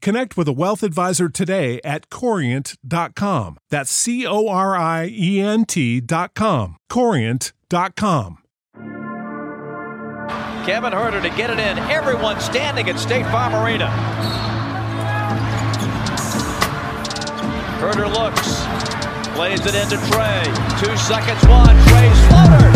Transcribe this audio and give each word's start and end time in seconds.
connect 0.00 0.36
with 0.36 0.48
a 0.48 0.52
wealth 0.52 0.82
advisor 0.82 1.28
today 1.28 1.80
at 1.84 2.08
corient.com. 2.10 3.58
That's 3.70 3.90
C 3.90 4.26
O 4.26 4.48
R 4.48 4.74
I 4.76 5.08
E 5.12 5.40
N 5.40 5.64
T.com. 5.64 6.76
Corient.com. 6.88 8.38
Kevin 10.66 10.92
Huerter 10.92 11.22
to 11.22 11.30
get 11.36 11.50
it 11.50 11.60
in. 11.60 11.78
Everyone 11.78 12.40
standing 12.40 12.88
at 12.88 12.98
State 12.98 13.24
Farm 13.26 13.54
Arena. 13.54 13.88
Herter 17.78 18.08
looks, 18.08 18.64
plays 19.36 19.64
it 19.64 19.74
into 19.76 19.96
Trey. 20.10 20.42
Two 20.80 20.96
seconds, 20.96 21.46
one. 21.46 21.76
Trey's 21.86 22.26
floater. 22.26 22.75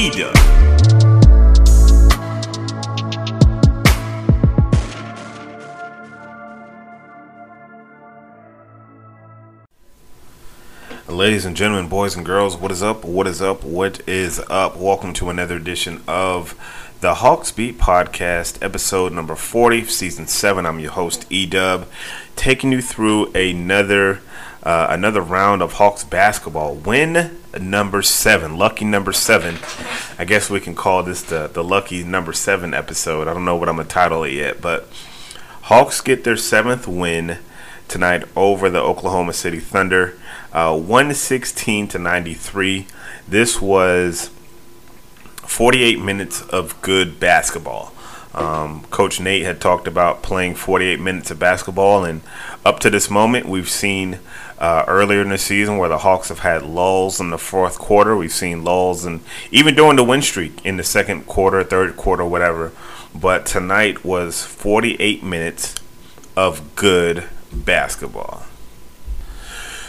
Edub. 0.00 0.34
Ladies 11.06 11.44
and 11.44 11.54
gentlemen, 11.54 11.90
boys 11.90 12.16
and 12.16 12.24
girls, 12.24 12.56
what 12.56 12.72
is 12.72 12.82
up? 12.82 13.04
What 13.04 13.26
is 13.26 13.42
up? 13.42 13.62
What 13.62 14.08
is 14.08 14.40
up? 14.48 14.78
Welcome 14.78 15.12
to 15.14 15.28
another 15.28 15.56
edition 15.56 16.02
of 16.08 16.58
the 17.02 17.16
Hawks 17.16 17.52
Beat 17.52 17.76
Podcast, 17.76 18.62
episode 18.62 19.12
number 19.12 19.34
40, 19.34 19.84
season 19.84 20.26
7. 20.26 20.64
I'm 20.64 20.80
your 20.80 20.92
host, 20.92 21.28
Edub, 21.28 21.84
taking 22.36 22.72
you 22.72 22.80
through 22.80 23.30
another 23.32 24.22
uh, 24.62 24.88
another 24.90 25.20
round 25.20 25.62
of 25.62 25.74
Hawks 25.74 26.04
basketball. 26.04 26.74
Win 26.74 27.38
number 27.58 28.02
7, 28.02 28.56
lucky 28.56 28.84
number 28.84 29.12
7. 29.12 29.58
I 30.18 30.24
guess 30.24 30.50
we 30.50 30.60
can 30.60 30.74
call 30.74 31.02
this 31.02 31.22
the, 31.22 31.48
the 31.48 31.64
lucky 31.64 32.04
number 32.04 32.32
7 32.32 32.74
episode. 32.74 33.26
I 33.26 33.34
don't 33.34 33.44
know 33.44 33.56
what 33.56 33.68
I'm 33.68 33.76
going 33.76 33.88
to 33.88 33.92
title 33.92 34.24
it 34.24 34.32
yet, 34.32 34.60
but 34.60 34.88
Hawks 35.62 36.00
get 36.00 36.24
their 36.24 36.36
seventh 36.36 36.86
win 36.88 37.38
tonight 37.88 38.24
over 38.36 38.70
the 38.70 38.80
Oklahoma 38.80 39.32
City 39.32 39.60
Thunder, 39.60 40.16
uh, 40.52 40.76
116 40.76 41.88
to 41.88 41.98
93. 41.98 42.86
This 43.26 43.60
was 43.60 44.30
48 45.36 46.00
minutes 46.00 46.42
of 46.42 46.80
good 46.82 47.18
basketball. 47.18 47.92
Um, 48.32 48.84
Coach 48.90 49.20
Nate 49.20 49.44
had 49.44 49.60
talked 49.60 49.88
about 49.88 50.22
playing 50.22 50.54
48 50.54 51.00
minutes 51.00 51.30
of 51.30 51.38
basketball, 51.38 52.04
and 52.04 52.22
up 52.64 52.78
to 52.80 52.90
this 52.90 53.10
moment, 53.10 53.46
we've 53.46 53.68
seen 53.68 54.20
uh, 54.60 54.84
earlier 54.86 55.22
in 55.22 55.30
the 55.30 55.38
season 55.38 55.78
where 55.78 55.88
the 55.88 55.98
Hawks 55.98 56.28
have 56.28 56.40
had 56.40 56.62
lulls 56.62 57.18
in 57.18 57.30
the 57.30 57.38
fourth 57.38 57.78
quarter. 57.78 58.16
We've 58.16 58.32
seen 58.32 58.62
lulls, 58.62 59.04
and 59.04 59.20
even 59.50 59.74
during 59.74 59.96
the 59.96 60.04
win 60.04 60.20
streak 60.20 60.64
in 60.64 60.76
the 60.76 60.84
second 60.84 61.26
quarter, 61.26 61.64
third 61.64 61.96
quarter, 61.96 62.24
whatever. 62.24 62.72
But 63.14 63.46
tonight 63.46 64.04
was 64.04 64.44
48 64.44 65.22
minutes 65.22 65.74
of 66.36 66.76
good 66.76 67.28
basketball. 67.52 68.44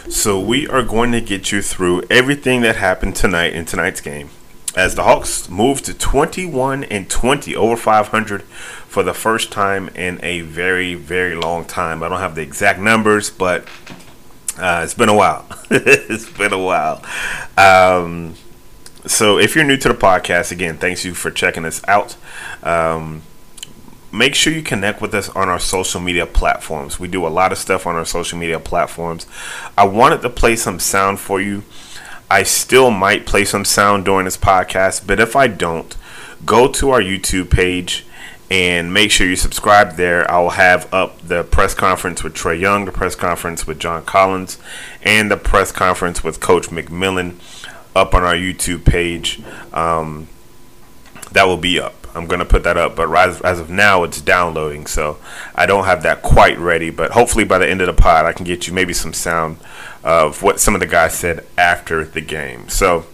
So 0.08 0.40
we 0.40 0.66
are 0.66 0.82
going 0.82 1.12
to 1.12 1.20
get 1.20 1.52
you 1.52 1.62
through 1.62 2.02
everything 2.10 2.62
that 2.62 2.76
happened 2.76 3.14
tonight 3.14 3.52
in 3.52 3.64
tonight's 3.66 4.00
game. 4.00 4.30
As 4.74 4.94
the 4.94 5.04
Hawks 5.04 5.50
moved 5.50 5.84
to 5.84 5.94
21 5.94 6.84
and 6.84 7.08
20 7.08 7.54
over 7.54 7.76
500 7.76 8.42
for 8.42 9.02
the 9.02 9.14
first 9.14 9.52
time 9.52 9.88
in 9.88 10.18
a 10.22 10.40
very, 10.40 10.94
very 10.94 11.34
long 11.34 11.66
time. 11.66 12.02
I 12.02 12.08
don't 12.08 12.18
have 12.18 12.34
the 12.34 12.42
exact 12.42 12.80
numbers, 12.80 13.30
but 13.30 13.66
uh, 14.58 14.82
it's 14.84 14.94
been 14.94 15.08
a 15.08 15.14
while. 15.14 15.46
it's 15.70 16.30
been 16.30 16.52
a 16.52 16.58
while. 16.58 17.02
Um, 17.56 18.34
so 19.06 19.38
if 19.38 19.54
you're 19.54 19.64
new 19.64 19.76
to 19.78 19.88
the 19.88 19.94
podcast, 19.94 20.52
again, 20.52 20.76
thanks 20.76 21.04
you 21.04 21.14
for 21.14 21.30
checking 21.30 21.64
us 21.64 21.82
out. 21.88 22.16
Um, 22.62 23.22
make 24.12 24.34
sure 24.34 24.52
you 24.52 24.62
connect 24.62 25.00
with 25.00 25.14
us 25.14 25.28
on 25.30 25.48
our 25.48 25.58
social 25.58 26.00
media 26.00 26.26
platforms. 26.26 27.00
We 27.00 27.08
do 27.08 27.26
a 27.26 27.28
lot 27.28 27.50
of 27.50 27.58
stuff 27.58 27.86
on 27.86 27.96
our 27.96 28.04
social 28.04 28.38
media 28.38 28.60
platforms. 28.60 29.26
I 29.76 29.84
wanted 29.86 30.22
to 30.22 30.30
play 30.30 30.56
some 30.56 30.78
sound 30.78 31.18
for 31.18 31.40
you. 31.40 31.64
I 32.30 32.42
still 32.44 32.90
might 32.90 33.26
play 33.26 33.44
some 33.44 33.64
sound 33.64 34.04
during 34.04 34.24
this 34.26 34.36
podcast, 34.36 35.06
but 35.06 35.18
if 35.18 35.34
I 35.34 35.48
don't, 35.48 35.96
go 36.44 36.70
to 36.72 36.90
our 36.90 37.00
YouTube 37.00 37.50
page 37.50 38.06
and 38.52 38.92
make 38.92 39.10
sure 39.10 39.26
you 39.26 39.34
subscribe 39.34 39.96
there. 39.96 40.30
I 40.30 40.38
will 40.38 40.50
have 40.50 40.92
up 40.92 41.18
the 41.26 41.42
press 41.42 41.72
conference 41.72 42.22
with 42.22 42.34
Trey 42.34 42.56
Young, 42.56 42.84
the 42.84 42.92
press 42.92 43.14
conference 43.14 43.66
with 43.66 43.78
John 43.78 44.04
Collins, 44.04 44.58
and 45.02 45.30
the 45.30 45.38
press 45.38 45.72
conference 45.72 46.22
with 46.22 46.38
Coach 46.38 46.68
McMillan 46.68 47.36
up 47.96 48.14
on 48.14 48.24
our 48.24 48.34
YouTube 48.34 48.84
page. 48.84 49.40
Um, 49.72 50.28
that 51.30 51.44
will 51.44 51.56
be 51.56 51.80
up. 51.80 52.06
I'm 52.14 52.26
going 52.26 52.40
to 52.40 52.44
put 52.44 52.62
that 52.64 52.76
up, 52.76 52.94
but 52.94 53.10
as, 53.16 53.40
as 53.40 53.58
of 53.58 53.70
now, 53.70 54.02
it's 54.04 54.20
downloading, 54.20 54.86
so 54.86 55.16
I 55.54 55.64
don't 55.64 55.86
have 55.86 56.02
that 56.02 56.20
quite 56.20 56.58
ready. 56.58 56.90
But 56.90 57.12
hopefully, 57.12 57.44
by 57.44 57.56
the 57.56 57.66
end 57.66 57.80
of 57.80 57.86
the 57.86 57.94
pod, 57.94 58.26
I 58.26 58.34
can 58.34 58.44
get 58.44 58.66
you 58.66 58.74
maybe 58.74 58.92
some 58.92 59.14
sound 59.14 59.56
of 60.04 60.42
what 60.42 60.60
some 60.60 60.74
of 60.74 60.82
the 60.82 60.86
guys 60.86 61.14
said 61.14 61.46
after 61.56 62.04
the 62.04 62.20
game. 62.20 62.68
So, 62.68 63.06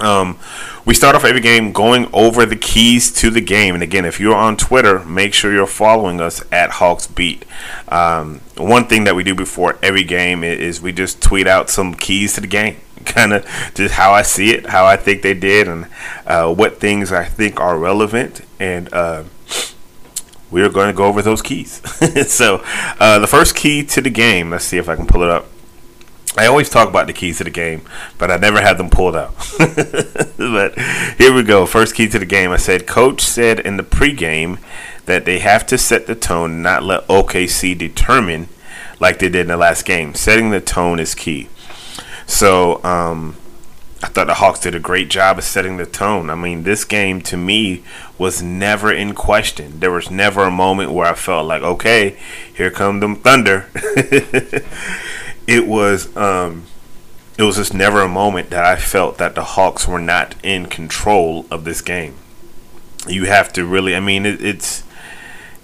um, 0.00 0.38
we 0.84 0.94
start 0.94 1.16
off 1.16 1.24
every 1.24 1.40
game 1.40 1.72
going 1.72 2.08
over 2.12 2.46
the 2.46 2.56
keys 2.56 3.12
to 3.14 3.30
the 3.30 3.40
game. 3.40 3.74
And 3.74 3.82
again, 3.82 4.04
if 4.04 4.20
you're 4.20 4.36
on 4.36 4.56
Twitter, 4.56 5.04
make 5.04 5.34
sure 5.34 5.52
you're 5.52 5.66
following 5.66 6.20
us 6.20 6.44
at 6.52 6.70
Hawks 6.72 7.06
Beat. 7.06 7.44
Um, 7.88 8.40
one 8.56 8.86
thing 8.86 9.04
that 9.04 9.14
we 9.14 9.24
do 9.24 9.34
before 9.34 9.78
every 9.82 10.04
game 10.04 10.44
is 10.44 10.80
we 10.80 10.92
just 10.92 11.22
tweet 11.22 11.46
out 11.46 11.70
some 11.70 11.94
keys 11.94 12.34
to 12.34 12.40
the 12.40 12.46
game. 12.46 12.76
Kind 13.04 13.32
of 13.32 13.46
just 13.74 13.94
how 13.94 14.12
I 14.12 14.22
see 14.22 14.50
it, 14.50 14.66
how 14.66 14.84
I 14.84 14.96
think 14.96 15.22
they 15.22 15.34
did, 15.34 15.68
and 15.68 15.86
uh, 16.26 16.52
what 16.52 16.80
things 16.80 17.12
I 17.12 17.24
think 17.24 17.60
are 17.60 17.78
relevant. 17.78 18.42
And 18.58 18.92
uh, 18.92 19.24
we're 20.50 20.68
going 20.68 20.88
to 20.88 20.96
go 20.96 21.04
over 21.04 21.22
those 21.22 21.42
keys. 21.42 21.80
so, 22.32 22.62
uh, 22.98 23.18
the 23.18 23.26
first 23.26 23.54
key 23.54 23.84
to 23.84 24.00
the 24.00 24.10
game, 24.10 24.50
let's 24.50 24.64
see 24.64 24.78
if 24.78 24.88
I 24.88 24.96
can 24.96 25.06
pull 25.06 25.22
it 25.22 25.30
up. 25.30 25.46
I 26.36 26.46
always 26.46 26.68
talk 26.68 26.88
about 26.88 27.06
the 27.06 27.12
keys 27.12 27.38
to 27.38 27.44
the 27.44 27.50
game, 27.50 27.82
but 28.18 28.30
I 28.30 28.36
never 28.36 28.60
have 28.60 28.76
them 28.76 28.90
pulled 28.90 29.16
out. 29.16 29.34
but 30.36 30.78
here 31.16 31.32
we 31.32 31.42
go. 31.42 31.64
First 31.64 31.94
key 31.94 32.08
to 32.08 32.18
the 32.18 32.26
game. 32.26 32.50
I 32.50 32.56
said, 32.56 32.86
Coach 32.86 33.22
said 33.22 33.58
in 33.60 33.76
the 33.78 33.82
pregame 33.82 34.58
that 35.06 35.24
they 35.24 35.38
have 35.38 35.66
to 35.66 35.78
set 35.78 36.06
the 36.06 36.14
tone, 36.14 36.62
not 36.62 36.82
let 36.82 37.06
OKC 37.08 37.76
determine 37.76 38.48
like 39.00 39.18
they 39.18 39.28
did 39.28 39.42
in 39.42 39.48
the 39.48 39.56
last 39.56 39.84
game. 39.84 40.14
Setting 40.14 40.50
the 40.50 40.60
tone 40.60 41.00
is 41.00 41.14
key. 41.14 41.48
So, 42.26 42.82
um, 42.84 43.36
I 44.02 44.08
thought 44.08 44.26
the 44.26 44.34
Hawks 44.34 44.60
did 44.60 44.74
a 44.74 44.80
great 44.80 45.08
job 45.08 45.38
of 45.38 45.44
setting 45.44 45.78
the 45.78 45.86
tone. 45.86 46.28
I 46.28 46.34
mean, 46.34 46.64
this 46.64 46.84
game 46.84 47.22
to 47.22 47.36
me 47.36 47.82
was 48.18 48.42
never 48.42 48.92
in 48.92 49.14
question. 49.14 49.80
There 49.80 49.90
was 49.90 50.10
never 50.10 50.42
a 50.44 50.50
moment 50.50 50.92
where 50.92 51.06
I 51.06 51.14
felt 51.14 51.46
like, 51.46 51.62
okay, 51.62 52.18
here 52.54 52.70
come 52.70 53.00
them 53.00 53.16
Thunder. 53.16 53.70
it 55.46 55.66
was 55.66 56.14
um, 56.16 56.64
it 57.38 57.42
was 57.42 57.56
just 57.56 57.74
never 57.74 58.00
a 58.00 58.08
moment 58.08 58.50
that 58.50 58.64
I 58.64 58.76
felt 58.76 59.18
that 59.18 59.34
the 59.34 59.44
Hawks 59.44 59.86
were 59.86 60.00
not 60.00 60.34
in 60.42 60.66
control 60.66 61.46
of 61.50 61.64
this 61.64 61.82
game. 61.82 62.14
You 63.06 63.26
have 63.26 63.52
to 63.52 63.64
really, 63.64 63.94
I 63.94 64.00
mean, 64.00 64.26
it, 64.26 64.44
it's 64.44 64.82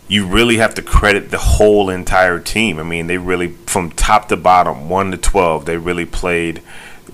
you 0.06 0.26
really 0.26 0.58
have 0.58 0.75
to 0.75 0.82
credit 0.82 1.31
the 1.31 1.38
whole 1.38 1.88
entire 1.88 2.38
team. 2.38 2.79
I 2.79 2.82
mean, 2.82 3.06
they 3.06 3.19
really 3.19 3.49
from 3.67 3.90
top 3.90 4.29
to 4.29 4.37
bottom, 4.37 4.88
one 4.88 5.11
to 5.11 5.17
twelve, 5.17 5.64
they 5.64 5.76
really 5.76 6.06
played 6.06 6.62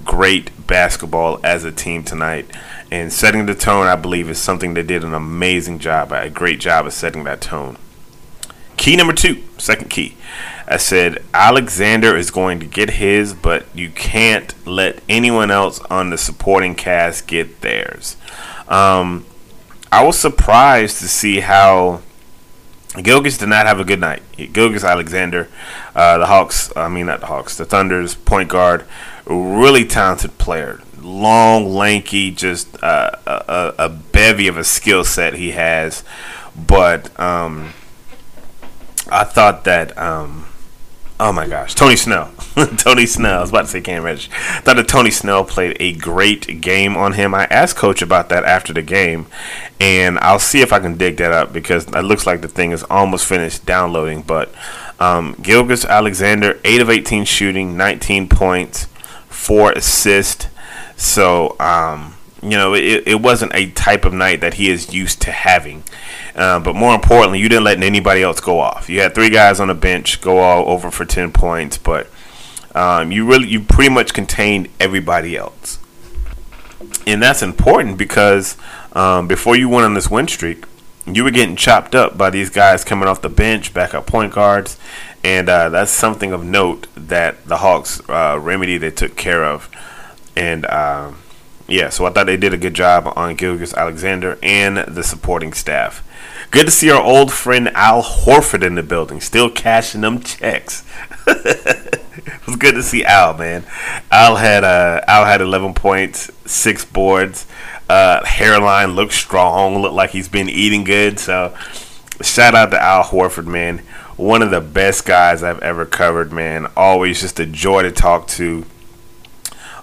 great 0.04 0.66
basketball 0.66 1.40
as 1.44 1.64
a 1.64 1.72
team 1.72 2.02
tonight. 2.02 2.50
And 2.90 3.12
setting 3.12 3.46
the 3.46 3.54
tone, 3.54 3.86
I 3.86 3.96
believe, 3.96 4.30
is 4.30 4.38
something 4.38 4.72
they 4.74 4.82
did 4.82 5.04
an 5.04 5.12
amazing 5.12 5.78
job, 5.78 6.10
a 6.12 6.30
great 6.30 6.58
job 6.58 6.86
of 6.86 6.94
setting 6.94 7.24
that 7.24 7.40
tone. 7.40 7.76
Key 8.78 8.96
number 8.96 9.12
two, 9.12 9.42
second 9.58 9.90
key. 9.90 10.16
I 10.66 10.76
said 10.76 11.22
Alexander 11.34 12.16
is 12.16 12.30
going 12.30 12.60
to 12.60 12.66
get 12.66 12.90
his, 12.90 13.34
but 13.34 13.66
you 13.74 13.90
can't 13.90 14.54
let 14.66 15.02
anyone 15.08 15.50
else 15.50 15.80
on 15.90 16.10
the 16.10 16.16
supporting 16.16 16.74
cast 16.74 17.26
get 17.26 17.60
theirs. 17.60 18.16
Um, 18.68 19.26
I 19.90 20.04
was 20.04 20.16
surprised 20.18 20.98
to 21.00 21.08
see 21.08 21.40
how 21.40 22.02
Gilgeous 23.02 23.36
did 23.36 23.48
not 23.48 23.66
have 23.66 23.80
a 23.80 23.84
good 23.84 24.00
night. 24.00 24.22
Gilgeous 24.52 24.84
Alexander, 24.84 25.48
uh, 25.94 26.18
the 26.18 26.26
Hawks, 26.26 26.70
I 26.76 26.88
mean, 26.88 27.06
not 27.06 27.20
the 27.20 27.26
Hawks, 27.26 27.56
the 27.56 27.64
Thunder's 27.64 28.14
point 28.14 28.48
guard, 28.48 28.84
really 29.26 29.84
talented 29.84 30.38
player. 30.38 30.80
Long, 31.00 31.74
lanky, 31.74 32.30
just 32.30 32.80
uh, 32.82 33.10
a, 33.26 33.74
a, 33.78 33.88
bevy 33.88 34.46
of 34.46 34.56
a 34.56 34.64
skill 34.64 35.04
set 35.04 35.34
he 35.34 35.52
has. 35.52 36.04
But 36.56 37.18
um, 37.18 37.72
I 39.10 39.24
thought 39.24 39.64
that 39.64 39.96
um, 39.98 40.48
Oh 41.20 41.32
my 41.32 41.48
gosh, 41.48 41.74
Tony 41.74 41.96
Snell. 41.96 42.30
Tony 42.76 43.04
Snell. 43.04 43.38
I 43.38 43.40
was 43.40 43.50
about 43.50 43.62
to 43.62 43.66
say 43.66 43.80
Cam 43.80 44.04
Reddish. 44.04 44.28
Thought 44.28 44.76
that 44.76 44.86
Tony 44.86 45.10
Snell 45.10 45.44
played 45.44 45.76
a 45.80 45.94
great 45.94 46.60
game 46.60 46.96
on 46.96 47.14
him. 47.14 47.34
I 47.34 47.46
asked 47.46 47.76
Coach 47.76 48.02
about 48.02 48.28
that 48.28 48.44
after 48.44 48.72
the 48.72 48.82
game, 48.82 49.26
and 49.80 50.16
I'll 50.20 50.38
see 50.38 50.60
if 50.60 50.72
I 50.72 50.78
can 50.78 50.96
dig 50.96 51.16
that 51.16 51.32
up 51.32 51.52
because 51.52 51.86
it 51.86 52.02
looks 52.02 52.24
like 52.24 52.40
the 52.40 52.48
thing 52.48 52.70
is 52.70 52.84
almost 52.84 53.26
finished 53.26 53.66
downloading. 53.66 54.22
But 54.22 54.54
um, 55.00 55.34
Gilgeous 55.42 55.84
Alexander, 55.84 56.60
8 56.64 56.82
of 56.82 56.88
18 56.88 57.24
shooting, 57.24 57.76
19 57.76 58.28
points, 58.28 58.84
4 59.28 59.72
assists. 59.72 60.46
So, 60.96 61.56
um, 61.58 62.14
you 62.42 62.50
know, 62.50 62.74
it, 62.74 63.04
it 63.06 63.20
wasn't 63.20 63.52
a 63.54 63.70
type 63.70 64.04
of 64.04 64.12
night 64.12 64.40
that 64.40 64.54
he 64.54 64.70
is 64.70 64.92
used 64.92 65.20
to 65.22 65.32
having. 65.32 65.82
Uh, 66.34 66.60
but 66.60 66.76
more 66.76 66.94
importantly, 66.94 67.40
you 67.40 67.48
didn't 67.48 67.64
let 67.64 67.82
anybody 67.82 68.22
else 68.22 68.40
go 68.40 68.60
off. 68.60 68.88
You 68.88 69.00
had 69.00 69.14
three 69.14 69.30
guys 69.30 69.58
on 69.60 69.68
the 69.68 69.74
bench 69.74 70.20
go 70.20 70.38
all 70.38 70.68
over 70.68 70.90
for 70.90 71.04
10 71.04 71.32
points, 71.32 71.78
but 71.78 72.08
um, 72.74 73.10
you 73.10 73.26
really, 73.26 73.48
you 73.48 73.60
pretty 73.60 73.92
much 73.92 74.14
contained 74.14 74.68
everybody 74.78 75.36
else. 75.36 75.78
And 77.06 77.22
that's 77.22 77.42
important 77.42 77.98
because 77.98 78.56
um, 78.92 79.26
before 79.26 79.56
you 79.56 79.68
went 79.68 79.84
on 79.84 79.94
this 79.94 80.10
win 80.10 80.28
streak, 80.28 80.64
you 81.06 81.24
were 81.24 81.30
getting 81.30 81.56
chopped 81.56 81.94
up 81.94 82.18
by 82.18 82.30
these 82.30 82.50
guys 82.50 82.84
coming 82.84 83.08
off 83.08 83.22
the 83.22 83.28
bench, 83.28 83.72
backup 83.72 84.06
point 84.06 84.32
guards, 84.32 84.78
and 85.24 85.48
uh, 85.48 85.70
that's 85.70 85.90
something 85.90 86.32
of 86.32 86.44
note 86.44 86.86
that 86.94 87.44
the 87.46 87.58
Hawks 87.58 88.00
uh, 88.08 88.38
remedy 88.40 88.78
they 88.78 88.90
took 88.90 89.16
care 89.16 89.44
of. 89.44 89.68
And 90.36 90.66
uh, 90.66 91.12
yeah, 91.68 91.90
so 91.90 92.06
I 92.06 92.10
thought 92.10 92.26
they 92.26 92.38
did 92.38 92.54
a 92.54 92.58
good 92.58 92.74
job 92.74 93.12
on 93.14 93.36
Gilgeous 93.36 93.74
Alexander 93.74 94.38
and 94.42 94.78
the 94.78 95.02
supporting 95.02 95.52
staff. 95.52 96.02
Good 96.50 96.64
to 96.64 96.70
see 96.70 96.90
our 96.90 97.02
old 97.02 97.30
friend 97.30 97.68
Al 97.74 98.02
Horford 98.02 98.66
in 98.66 98.74
the 98.74 98.82
building, 98.82 99.20
still 99.20 99.50
cashing 99.50 100.00
them 100.00 100.20
checks. 100.20 100.82
it 101.26 102.46
was 102.46 102.56
good 102.56 102.74
to 102.74 102.82
see 102.82 103.04
Al, 103.04 103.36
man. 103.36 103.64
Al 104.10 104.36
had 104.36 104.64
uh, 104.64 105.02
Al 105.06 105.26
had 105.26 105.42
11 105.42 105.74
points, 105.74 106.30
six 106.50 106.86
boards. 106.86 107.46
Uh, 107.90 108.24
hairline 108.24 108.92
looked 108.92 109.12
strong, 109.12 109.82
looked 109.82 109.94
like 109.94 110.10
he's 110.10 110.28
been 110.28 110.48
eating 110.48 110.84
good. 110.84 111.18
So, 111.18 111.54
shout 112.22 112.54
out 112.54 112.70
to 112.70 112.82
Al 112.82 113.04
Horford, 113.04 113.46
man. 113.46 113.78
One 114.16 114.40
of 114.40 114.50
the 114.50 114.62
best 114.62 115.04
guys 115.04 115.42
I've 115.42 115.60
ever 115.60 115.84
covered, 115.84 116.32
man. 116.32 116.66
Always 116.76 117.20
just 117.20 117.38
a 117.38 117.46
joy 117.46 117.82
to 117.82 117.92
talk 117.92 118.26
to. 118.28 118.64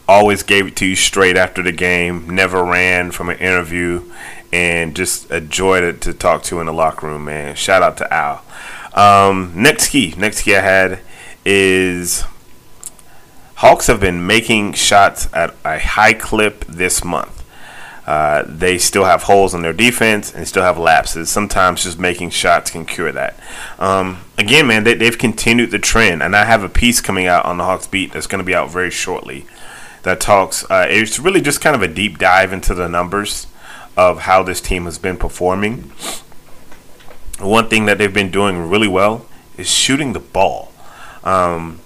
Always 0.07 0.43
gave 0.43 0.67
it 0.67 0.75
to 0.77 0.85
you 0.85 0.95
straight 0.95 1.35
after 1.35 1.63
the 1.63 1.71
game. 1.71 2.29
Never 2.29 2.63
ran 2.63 3.11
from 3.11 3.29
an 3.29 3.37
interview 3.39 4.03
and 4.53 4.95
just 4.95 5.29
a 5.31 5.41
joy 5.41 5.81
to, 5.81 5.93
to 5.93 6.13
talk 6.13 6.43
to 6.43 6.59
in 6.59 6.67
the 6.67 6.73
locker 6.73 7.07
room, 7.07 7.25
man. 7.25 7.55
Shout 7.55 7.81
out 7.81 7.97
to 7.97 8.13
Al. 8.13 8.43
Um, 8.93 9.51
next 9.55 9.89
key, 9.89 10.13
next 10.17 10.43
key 10.43 10.55
I 10.55 10.61
had 10.61 10.99
is 11.43 12.23
Hawks 13.55 13.87
have 13.87 13.99
been 13.99 14.25
making 14.25 14.73
shots 14.73 15.27
at 15.33 15.53
a 15.65 15.79
high 15.79 16.13
clip 16.13 16.65
this 16.65 17.03
month. 17.03 17.43
Uh, 18.05 18.43
they 18.47 18.77
still 18.77 19.05
have 19.05 19.23
holes 19.23 19.55
in 19.55 19.63
their 19.63 19.73
defense 19.73 20.33
and 20.33 20.47
still 20.47 20.61
have 20.61 20.77
lapses. 20.77 21.29
Sometimes 21.29 21.83
just 21.83 21.97
making 21.97 22.29
shots 22.29 22.69
can 22.69 22.85
cure 22.85 23.11
that. 23.11 23.39
Um, 23.79 24.19
again, 24.37 24.67
man, 24.67 24.83
they, 24.83 25.03
have 25.03 25.17
continued 25.17 25.71
the 25.71 25.79
trend, 25.79 26.21
and 26.21 26.35
I 26.35 26.45
have 26.45 26.63
a 26.63 26.69
piece 26.69 27.01
coming 27.01 27.25
out 27.25 27.45
on 27.45 27.57
the 27.57 27.63
Hawks 27.63 27.87
beat 27.87 28.13
that's 28.13 28.27
going 28.27 28.39
to 28.39 28.45
be 28.45 28.53
out 28.53 28.69
very 28.69 28.91
shortly 28.91 29.45
that 30.05 30.21
talks. 30.21 30.63
Uh, 30.69 30.85
it's 30.87 31.19
really 31.19 31.41
just 31.41 31.61
kind 31.61 31.75
of 31.75 31.81
a 31.81 31.87
deep 31.87 32.19
dive 32.19 32.53
into 32.53 32.73
the 32.75 32.87
numbers 32.87 33.47
of 33.97 34.21
how 34.21 34.43
this 34.43 34.61
team 34.61 34.85
has 34.85 34.99
been 34.99 35.17
performing. 35.17 35.91
One 37.39 37.67
thing 37.69 37.85
that 37.87 37.97
they've 37.97 38.13
been 38.13 38.29
doing 38.31 38.69
really 38.69 38.87
well 38.87 39.25
is 39.57 39.69
shooting 39.69 40.13
the 40.13 40.19
ball. 40.19 40.71
Um, 41.23 41.81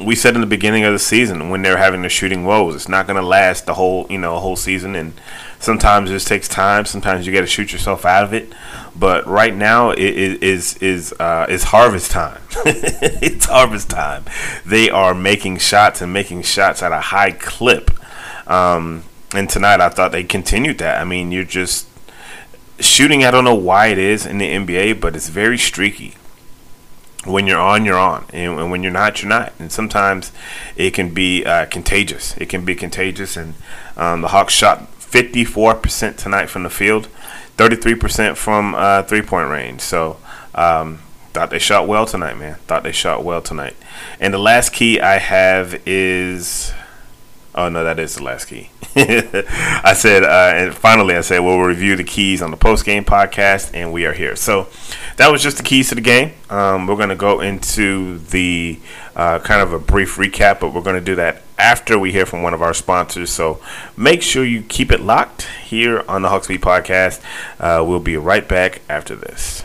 we 0.00 0.14
said 0.14 0.34
in 0.34 0.40
the 0.40 0.46
beginning 0.46 0.84
of 0.84 0.92
the 0.92 0.98
season 0.98 1.50
when 1.50 1.62
they're 1.62 1.76
having 1.76 2.02
the 2.02 2.08
shooting 2.08 2.44
woes, 2.44 2.74
it's 2.74 2.88
not 2.88 3.06
going 3.06 3.20
to 3.20 3.26
last 3.26 3.66
the 3.66 3.74
whole 3.74 4.06
you 4.08 4.18
know 4.18 4.38
whole 4.38 4.56
season, 4.56 4.94
and 4.94 5.12
sometimes 5.58 6.10
it 6.10 6.14
just 6.14 6.28
takes 6.28 6.48
time. 6.48 6.84
Sometimes 6.84 7.26
you 7.26 7.32
got 7.32 7.40
to 7.40 7.46
shoot 7.46 7.72
yourself 7.72 8.04
out 8.04 8.24
of 8.24 8.32
it. 8.32 8.52
But 8.94 9.26
right 9.26 9.54
now 9.54 9.90
it, 9.90 10.00
it 10.00 10.42
is 10.42 10.76
is 10.78 11.12
uh, 11.18 11.46
is 11.48 11.64
harvest 11.64 12.10
time. 12.10 12.40
it's 12.64 13.46
harvest 13.46 13.90
time. 13.90 14.24
They 14.64 14.90
are 14.90 15.14
making 15.14 15.58
shots 15.58 16.00
and 16.00 16.12
making 16.12 16.42
shots 16.42 16.82
at 16.82 16.92
a 16.92 17.00
high 17.00 17.32
clip. 17.32 17.90
Um, 18.48 19.04
and 19.34 19.48
tonight 19.48 19.80
I 19.80 19.88
thought 19.88 20.12
they 20.12 20.24
continued 20.24 20.78
that. 20.78 21.00
I 21.00 21.04
mean, 21.04 21.32
you're 21.32 21.44
just 21.44 21.86
shooting. 22.80 23.24
I 23.24 23.30
don't 23.30 23.44
know 23.44 23.54
why 23.54 23.88
it 23.88 23.98
is 23.98 24.26
in 24.26 24.38
the 24.38 24.48
NBA, 24.48 25.00
but 25.00 25.16
it's 25.16 25.28
very 25.28 25.58
streaky. 25.58 26.14
When 27.24 27.46
you're 27.46 27.60
on, 27.60 27.84
you're 27.84 27.98
on, 27.98 28.26
and 28.32 28.70
when 28.70 28.82
you're 28.82 28.92
not, 28.92 29.20
you're 29.22 29.28
not. 29.28 29.52
And 29.58 29.72
sometimes 29.72 30.30
it 30.76 30.92
can 30.94 31.12
be 31.12 31.44
uh, 31.44 31.66
contagious. 31.66 32.36
It 32.36 32.48
can 32.48 32.64
be 32.64 32.74
contagious. 32.76 33.36
And 33.36 33.54
um, 33.96 34.22
the 34.22 34.28
Hawks 34.28 34.54
shot 34.54 34.90
54% 35.00 36.16
tonight 36.16 36.46
from 36.46 36.62
the 36.62 36.70
field, 36.70 37.08
33% 37.56 38.36
from 38.36 38.74
uh, 38.74 39.02
three 39.02 39.22
point 39.22 39.50
range. 39.50 39.80
So 39.80 40.18
um, 40.54 41.00
thought 41.32 41.50
they 41.50 41.58
shot 41.58 41.88
well 41.88 42.06
tonight, 42.06 42.34
man. 42.34 42.54
Thought 42.66 42.84
they 42.84 42.92
shot 42.92 43.24
well 43.24 43.42
tonight. 43.42 43.76
And 44.20 44.32
the 44.32 44.38
last 44.38 44.72
key 44.72 45.00
I 45.00 45.18
have 45.18 45.80
is 45.86 46.72
Oh 47.58 47.68
no, 47.68 47.82
that 47.82 47.98
is 47.98 48.14
the 48.14 48.22
last 48.22 48.44
key. 48.44 48.70
I 48.94 49.92
said, 49.92 50.22
uh, 50.22 50.52
and 50.54 50.72
finally, 50.72 51.16
I 51.16 51.22
said 51.22 51.40
we'll 51.40 51.58
review 51.58 51.96
the 51.96 52.04
keys 52.04 52.40
on 52.40 52.52
the 52.52 52.56
post 52.56 52.84
game 52.84 53.04
podcast, 53.04 53.72
and 53.74 53.92
we 53.92 54.06
are 54.06 54.12
here. 54.12 54.36
So 54.36 54.68
that 55.16 55.32
was 55.32 55.42
just 55.42 55.56
the 55.56 55.64
keys 55.64 55.88
to 55.88 55.96
the 55.96 56.00
game. 56.00 56.34
Um, 56.50 56.86
we're 56.86 56.94
going 56.94 57.08
to 57.08 57.16
go 57.16 57.40
into 57.40 58.18
the 58.18 58.78
uh, 59.16 59.40
kind 59.40 59.60
of 59.60 59.72
a 59.72 59.80
brief 59.80 60.18
recap, 60.18 60.60
but 60.60 60.72
we're 60.72 60.82
going 60.82 61.00
to 61.00 61.04
do 61.04 61.16
that 61.16 61.42
after 61.58 61.98
we 61.98 62.12
hear 62.12 62.26
from 62.26 62.44
one 62.44 62.54
of 62.54 62.62
our 62.62 62.72
sponsors. 62.72 63.30
So 63.30 63.60
make 63.96 64.22
sure 64.22 64.44
you 64.44 64.62
keep 64.62 64.92
it 64.92 65.00
locked 65.00 65.48
here 65.64 66.04
on 66.06 66.22
the 66.22 66.28
Hawks 66.28 66.46
Beat 66.46 66.60
podcast. 66.60 67.20
Uh, 67.58 67.84
we'll 67.84 67.98
be 67.98 68.16
right 68.16 68.46
back 68.46 68.82
after 68.88 69.16
this. 69.16 69.64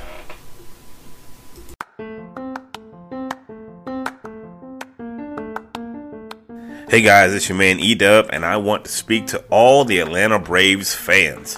Hey 6.94 7.02
guys, 7.02 7.34
it's 7.34 7.50
your 7.50 7.58
man 7.58 7.80
E 7.80 7.96
Dub, 7.96 8.30
and 8.32 8.46
I 8.46 8.58
want 8.58 8.86
to 8.86 8.92
speak 8.92 9.26
to 9.26 9.44
all 9.50 9.84
the 9.84 9.98
Atlanta 9.98 10.38
Braves 10.38 10.94
fans. 10.94 11.58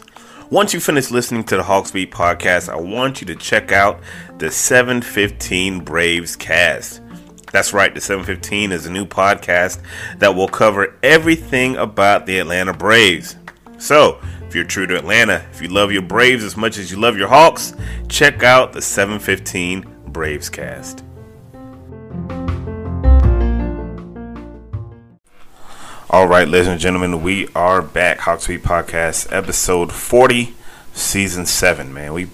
Once 0.49 0.73
you 0.73 0.79
finish 0.79 1.11
listening 1.11 1.43
to 1.43 1.57
the 1.57 1.63
Hawks 1.63 1.91
Beat 1.91 2.09
podcast, 2.09 2.69
I 2.69 2.77
want 2.77 3.19
you 3.19 3.27
to 3.27 3.35
check 3.35 3.73
out 3.73 3.99
the 4.37 4.49
715 4.49 5.81
Braves 5.81 6.37
cast. 6.37 7.01
That's 7.51 7.73
right, 7.73 7.93
the 7.93 7.99
715 7.99 8.71
is 8.71 8.85
a 8.85 8.89
new 8.89 9.05
podcast 9.05 9.81
that 10.19 10.33
will 10.33 10.47
cover 10.47 10.97
everything 11.03 11.75
about 11.75 12.25
the 12.25 12.39
Atlanta 12.39 12.71
Braves. 12.71 13.35
So, 13.77 14.21
if 14.47 14.55
you're 14.55 14.63
true 14.63 14.87
to 14.87 14.97
Atlanta, 14.97 15.45
if 15.51 15.61
you 15.61 15.67
love 15.67 15.91
your 15.91 16.03
Braves 16.03 16.45
as 16.45 16.55
much 16.55 16.77
as 16.77 16.91
you 16.91 16.97
love 16.97 17.17
your 17.17 17.27
Hawks, 17.27 17.73
check 18.07 18.43
out 18.43 18.71
the 18.71 18.81
715 18.81 20.13
Braves 20.13 20.47
cast. 20.47 21.04
All 26.07 26.27
right, 26.27 26.47
ladies 26.47 26.67
and 26.67 26.79
gentlemen, 26.79 27.23
we 27.23 27.47
are 27.55 27.81
back. 27.81 28.19
Hawks 28.19 28.45
Beat 28.45 28.61
Podcast, 28.61 29.27
episode 29.31 29.91
40, 29.91 30.53
season 30.93 31.47
7, 31.47 31.91
man. 31.91 32.13
We 32.13 32.27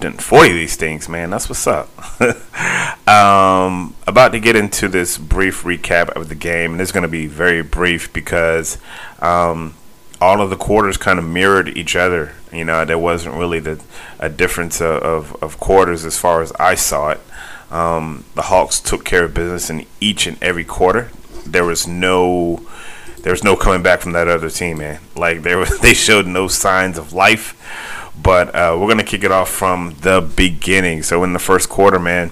done 0.00 0.14
40 0.14 0.50
of 0.50 0.56
these 0.56 0.74
things, 0.74 1.08
man. 1.08 1.30
That's 1.30 1.48
what's 1.48 1.64
up. 1.68 1.88
um, 3.08 3.94
about 4.08 4.32
to 4.32 4.40
get 4.40 4.56
into 4.56 4.88
this 4.88 5.18
brief 5.18 5.62
recap 5.62 6.08
of 6.16 6.30
the 6.30 6.34
game, 6.34 6.72
and 6.72 6.80
it's 6.80 6.90
going 6.90 7.04
to 7.04 7.08
be 7.08 7.28
very 7.28 7.62
brief 7.62 8.12
because 8.12 8.78
um, 9.20 9.74
all 10.20 10.42
of 10.42 10.50
the 10.50 10.56
quarters 10.56 10.96
kind 10.96 11.20
of 11.20 11.24
mirrored 11.24 11.68
each 11.68 11.94
other. 11.94 12.34
You 12.52 12.64
know, 12.64 12.84
there 12.84 12.98
wasn't 12.98 13.36
really 13.36 13.60
the, 13.60 13.80
a 14.18 14.28
difference 14.28 14.80
of, 14.80 15.00
of, 15.00 15.36
of 15.40 15.60
quarters 15.60 16.04
as 16.04 16.18
far 16.18 16.42
as 16.42 16.50
I 16.58 16.74
saw 16.74 17.10
it. 17.10 17.20
Um, 17.70 18.24
the 18.34 18.42
Hawks 18.42 18.80
took 18.80 19.04
care 19.04 19.24
of 19.24 19.32
business 19.32 19.70
in 19.70 19.86
each 20.00 20.26
and 20.26 20.42
every 20.42 20.64
quarter. 20.64 21.12
There 21.46 21.64
was 21.64 21.86
no 21.86 22.66
there's 23.22 23.44
no 23.44 23.56
coming 23.56 23.82
back 23.82 24.00
from 24.00 24.12
that 24.12 24.28
other 24.28 24.50
team, 24.50 24.78
man. 24.78 25.00
Like 25.16 25.42
they 25.42 25.54
were, 25.54 25.66
they 25.82 25.94
showed 25.94 26.26
no 26.26 26.48
signs 26.48 26.98
of 26.98 27.12
life. 27.12 27.58
But 28.20 28.54
uh, 28.54 28.76
we're 28.78 28.88
gonna 28.88 29.04
kick 29.04 29.24
it 29.24 29.32
off 29.32 29.48
from 29.48 29.96
the 30.00 30.20
beginning. 30.20 31.02
So 31.02 31.24
in 31.24 31.32
the 31.32 31.38
first 31.38 31.68
quarter, 31.68 31.98
man, 31.98 32.30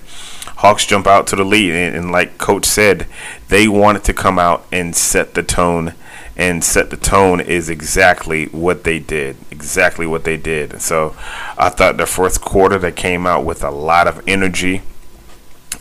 Hawks 0.59 0.85
jump 0.85 1.07
out 1.07 1.27
to 1.29 1.37
the 1.37 1.45
lead, 1.45 1.73
and, 1.73 1.97
and 1.97 2.13
like 2.13 2.37
Coach 2.37 2.67
said, 2.67 3.07
they 3.49 3.67
wanted 3.67 4.05
to 4.05 4.13
come 4.13 4.39
out 4.39 4.67
and 4.71 4.95
set 4.95 5.35
the 5.35 5.43
tone. 5.43 5.95
And 6.37 6.65
set 6.65 6.89
the 6.89 6.97
tone 6.97 7.41
is 7.41 7.69
exactly 7.69 8.47
what 8.47 8.85
they 8.85 8.99
did. 8.99 9.37
Exactly 9.51 10.07
what 10.07 10.25
they 10.25 10.39
did. 10.39 10.81
So 10.81 11.15
I 11.59 11.69
thought 11.69 11.99
the 11.99 12.07
first 12.07 12.41
quarter 12.41 12.79
they 12.79 12.93
came 12.93 13.27
out 13.27 13.45
with 13.45 13.63
a 13.63 13.71
lot 13.71 14.07
of 14.07 14.27
energy. 14.27 14.81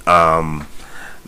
Um, 0.05 0.67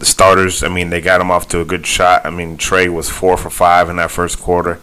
the 0.01 0.05
starters, 0.07 0.63
I 0.63 0.67
mean, 0.67 0.89
they 0.89 0.99
got 0.99 1.21
him 1.21 1.29
off 1.29 1.47
to 1.49 1.61
a 1.61 1.65
good 1.65 1.85
shot. 1.85 2.25
I 2.25 2.31
mean, 2.31 2.57
Trey 2.57 2.89
was 2.89 3.07
four 3.07 3.37
for 3.37 3.51
five 3.51 3.87
in 3.87 3.97
that 3.97 4.09
first 4.09 4.39
quarter. 4.39 4.79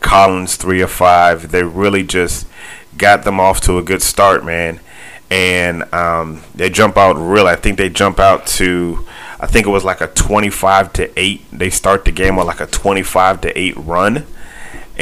Collins 0.00 0.56
three 0.56 0.80
of 0.80 0.90
five. 0.90 1.52
They 1.52 1.62
really 1.62 2.02
just 2.02 2.48
got 2.96 3.24
them 3.24 3.38
off 3.38 3.60
to 3.62 3.76
a 3.76 3.82
good 3.82 4.00
start, 4.00 4.46
man. 4.46 4.80
And 5.30 5.84
um, 5.92 6.42
they 6.54 6.70
jump 6.70 6.96
out 6.96 7.16
real. 7.16 7.46
I 7.46 7.54
think 7.54 7.76
they 7.76 7.90
jump 7.90 8.18
out 8.18 8.46
to, 8.58 9.06
I 9.38 9.46
think 9.46 9.66
it 9.66 9.70
was 9.70 9.84
like 9.84 10.00
a 10.00 10.08
twenty-five 10.08 10.92
to 10.94 11.20
eight. 11.20 11.42
They 11.52 11.68
start 11.68 12.06
the 12.06 12.10
game 12.10 12.38
on 12.38 12.46
like 12.46 12.60
a 12.60 12.66
twenty-five 12.66 13.42
to 13.42 13.58
eight 13.58 13.76
run 13.76 14.26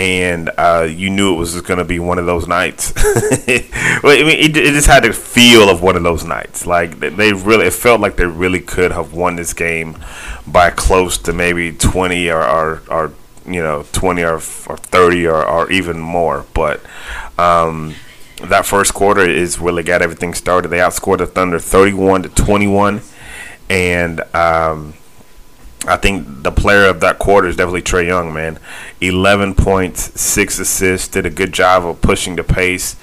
and 0.00 0.48
uh, 0.56 0.88
you 0.90 1.10
knew 1.10 1.34
it 1.34 1.36
was 1.36 1.60
going 1.60 1.76
to 1.76 1.84
be 1.84 1.98
one 1.98 2.18
of 2.18 2.24
those 2.24 2.48
nights. 2.48 2.94
well, 3.04 4.18
I 4.18 4.24
mean, 4.24 4.38
it, 4.38 4.56
it, 4.56 4.72
just 4.72 4.86
had 4.86 5.04
the 5.04 5.12
feel 5.12 5.68
of 5.68 5.82
one 5.82 5.94
of 5.94 6.02
those 6.02 6.24
nights. 6.24 6.66
Like 6.66 6.98
they 7.00 7.34
really, 7.34 7.66
it 7.66 7.74
felt 7.74 8.00
like 8.00 8.16
they 8.16 8.24
really 8.24 8.60
could 8.60 8.92
have 8.92 9.12
won 9.12 9.36
this 9.36 9.52
game 9.52 9.98
by 10.46 10.70
close 10.70 11.18
to 11.18 11.34
maybe 11.34 11.72
twenty 11.72 12.30
or, 12.30 12.42
or, 12.42 12.82
or 12.88 13.12
you 13.44 13.60
know, 13.60 13.84
twenty 13.92 14.22
or, 14.22 14.36
or 14.36 14.78
thirty 14.78 15.26
or, 15.26 15.44
or 15.44 15.70
even 15.70 16.00
more. 16.00 16.46
But 16.54 16.80
um, 17.38 17.94
that 18.42 18.64
first 18.64 18.94
quarter 18.94 19.28
is 19.28 19.58
really 19.58 19.82
got 19.82 20.00
everything 20.00 20.32
started. 20.32 20.68
They 20.68 20.78
outscored 20.78 21.18
the 21.18 21.26
Thunder 21.26 21.58
thirty-one 21.58 22.22
to 22.22 22.30
twenty-one, 22.30 23.02
and 23.68 24.22
um, 24.34 24.94
I 25.86 25.96
think 25.96 26.42
the 26.42 26.52
player 26.52 26.86
of 26.86 27.00
that 27.00 27.18
quarter 27.18 27.48
is 27.48 27.56
definitely 27.56 27.82
Trey 27.82 28.06
Young, 28.06 28.34
man. 28.34 28.58
11 29.00 29.54
points, 29.54 30.20
six 30.20 30.58
assists, 30.58 31.08
did 31.08 31.24
a 31.24 31.30
good 31.30 31.52
job 31.52 31.86
of 31.86 32.02
pushing 32.02 32.36
the 32.36 32.44
pace. 32.44 32.96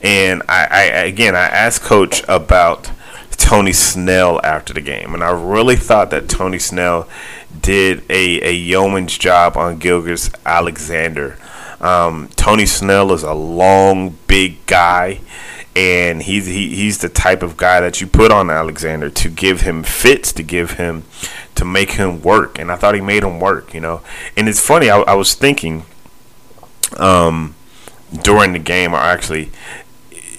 And 0.00 0.42
I, 0.48 0.66
I 0.70 0.82
again, 1.04 1.36
I 1.36 1.44
asked 1.44 1.82
Coach 1.82 2.22
about 2.28 2.90
Tony 3.32 3.72
Snell 3.72 4.40
after 4.42 4.72
the 4.72 4.80
game, 4.80 5.12
and 5.12 5.22
I 5.22 5.30
really 5.30 5.76
thought 5.76 6.10
that 6.10 6.28
Tony 6.28 6.58
Snell 6.58 7.06
did 7.60 8.02
a, 8.08 8.48
a 8.48 8.52
yeoman's 8.52 9.18
job 9.18 9.56
on 9.58 9.78
Gilgeous-Alexander. 9.78 11.38
Um, 11.80 12.28
Tony 12.36 12.64
Snell 12.64 13.12
is 13.12 13.24
a 13.24 13.34
long, 13.34 14.16
big 14.26 14.64
guy 14.66 15.20
and 15.74 16.22
he's 16.22 16.46
he, 16.46 16.74
he's 16.74 16.98
the 16.98 17.08
type 17.08 17.42
of 17.42 17.56
guy 17.56 17.80
that 17.80 18.00
you 18.00 18.06
put 18.06 18.30
on 18.30 18.50
Alexander 18.50 19.08
to 19.10 19.28
give 19.28 19.62
him 19.62 19.82
fits, 19.82 20.32
to 20.34 20.42
give 20.42 20.72
him 20.72 21.04
to 21.54 21.64
make 21.64 21.92
him 21.92 22.22
work. 22.22 22.58
And 22.58 22.70
I 22.70 22.76
thought 22.76 22.94
he 22.94 23.00
made 23.00 23.22
him 23.22 23.40
work, 23.40 23.72
you 23.74 23.80
know. 23.80 24.02
And 24.36 24.48
it's 24.48 24.60
funny, 24.60 24.90
I, 24.90 24.98
I 25.00 25.14
was 25.14 25.34
thinking 25.34 25.84
um, 26.96 27.54
during 28.22 28.52
the 28.52 28.58
game, 28.58 28.92
or 28.92 28.98
actually, 28.98 29.50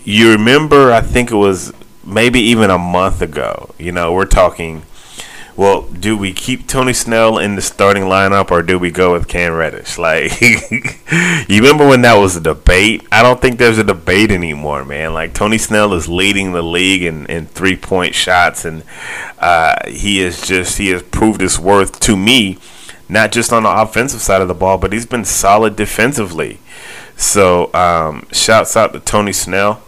you 0.04 0.32
remember? 0.32 0.92
I 0.92 1.02
think 1.02 1.32
it 1.32 1.36
was 1.36 1.74
maybe 2.04 2.40
even 2.40 2.70
a 2.70 2.78
month 2.78 3.22
ago. 3.22 3.74
You 3.78 3.92
know, 3.92 4.14
we're 4.14 4.26
talking 4.26 4.84
well, 5.56 5.84
do 5.84 6.18
we 6.18 6.34
keep 6.34 6.68
Tony 6.68 6.94
Snell 6.94 7.38
in 7.38 7.56
the 7.56 7.62
starting 7.62 8.04
lineup 8.04 8.50
or 8.50 8.64
do 8.64 8.80
we 8.80 8.90
go 8.90 9.14
with 9.14 9.28
Cam 9.28 9.54
Reddish? 9.54 10.00
Like, 10.00 10.42
you 10.42 11.62
remember 11.62 11.88
when 11.88 12.02
that 12.02 12.16
was 12.16 12.36
a 12.36 12.42
debate? 12.42 13.06
I 13.12 13.22
don't 13.22 13.40
think 13.40 13.60
there's 13.60 13.78
a 13.78 13.84
debate 13.84 14.32
anymore, 14.32 14.84
man. 14.84 15.14
Like, 15.14 15.34
Tony 15.34 15.60
Snell 15.60 15.94
is 15.94 16.10
leading 16.10 16.54
the 16.54 16.64
league 16.64 17.04
in, 17.04 17.28
in 17.28 17.46
three 17.46 17.76
point 17.76 18.16
shots, 18.16 18.66
and 18.66 18.84
uh, 19.40 19.76
he 19.88 20.22
is 20.22 20.42
just, 20.42 20.80
he 20.80 20.90
has 20.90 21.04
proved 21.04 21.42
his 21.42 21.60
worth 21.60 22.00
to 22.02 22.18
me, 22.18 22.58
not 23.08 23.32
just 23.32 23.54
on 23.54 23.62
the 23.64 23.70
offensive 23.70 24.22
side 24.22 24.42
of 24.42 24.48
the 24.48 24.56
ball, 24.56 24.80
but 24.80 24.92
he's 24.92 25.06
been 25.06 25.26
solid 25.26 25.76
defensively. 25.76 26.60
So, 27.16 27.72
um, 27.76 28.26
shouts 28.32 28.76
out 28.76 28.94
to 28.94 29.00
Tony 29.00 29.34
Snell 29.34 29.84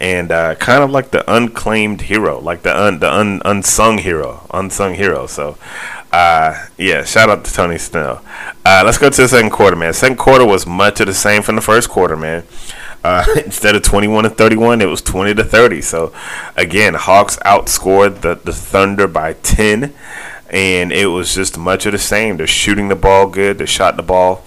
and 0.00 0.30
uh, 0.30 0.54
kind 0.56 0.82
of 0.82 0.90
like 0.90 1.10
the 1.10 1.30
unclaimed 1.32 2.02
hero, 2.02 2.40
like 2.40 2.62
the 2.62 2.76
un, 2.76 3.00
the 3.00 3.12
un, 3.12 3.42
unsung 3.44 3.98
hero, 3.98 4.46
unsung 4.52 4.94
hero. 4.94 5.26
So, 5.26 5.58
uh, 6.12 6.66
yeah, 6.76 7.04
shout 7.04 7.28
out 7.28 7.44
to 7.44 7.52
Tony 7.52 7.78
Snell. 7.78 8.22
Uh, 8.64 8.82
let's 8.84 8.98
go 8.98 9.10
to 9.10 9.22
the 9.22 9.28
second 9.28 9.50
quarter, 9.50 9.76
man. 9.76 9.92
Second 9.92 10.16
quarter 10.16 10.46
was 10.46 10.66
much 10.66 11.00
of 11.00 11.06
the 11.06 11.14
same 11.14 11.42
from 11.42 11.56
the 11.56 11.60
first 11.60 11.88
quarter, 11.88 12.16
man. 12.16 12.44
Uh, 13.02 13.24
instead 13.44 13.74
of 13.74 13.82
21 13.82 14.24
to 14.24 14.30
31, 14.30 14.80
it 14.80 14.86
was 14.86 15.02
20 15.02 15.34
to 15.34 15.44
30. 15.44 15.80
So, 15.82 16.12
again, 16.56 16.94
Hawks 16.94 17.36
outscored 17.38 18.20
the, 18.20 18.36
the 18.36 18.52
Thunder 18.52 19.08
by 19.08 19.34
10, 19.34 19.92
and 20.50 20.92
it 20.92 21.06
was 21.06 21.34
just 21.34 21.58
much 21.58 21.86
of 21.86 21.92
the 21.92 21.98
same. 21.98 22.36
They're 22.36 22.46
shooting 22.46 22.88
the 22.88 22.96
ball 22.96 23.26
good. 23.26 23.58
They 23.58 23.66
shot 23.66 23.96
the 23.96 24.02
ball 24.02 24.44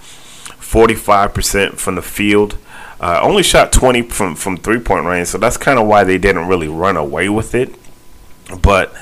45% 0.60 1.78
from 1.78 1.96
the 1.96 2.02
field. 2.02 2.58
Uh, 3.02 3.20
only 3.24 3.42
shot 3.42 3.74
20 3.74 4.04
from, 4.04 4.36
from 4.36 4.58
three 4.58 4.80
point 4.80 5.06
range, 5.06 5.28
so 5.28 5.40
that's 5.40 5.58
kind 5.58 5.80
of 5.80 5.88
why 5.88 6.04
they 6.04 6.20
didn't 6.20 6.48
really 6.48 6.68
run 6.68 6.96
away 6.96 7.28
with 7.30 7.56
it. 7.56 7.74
But 8.62 8.94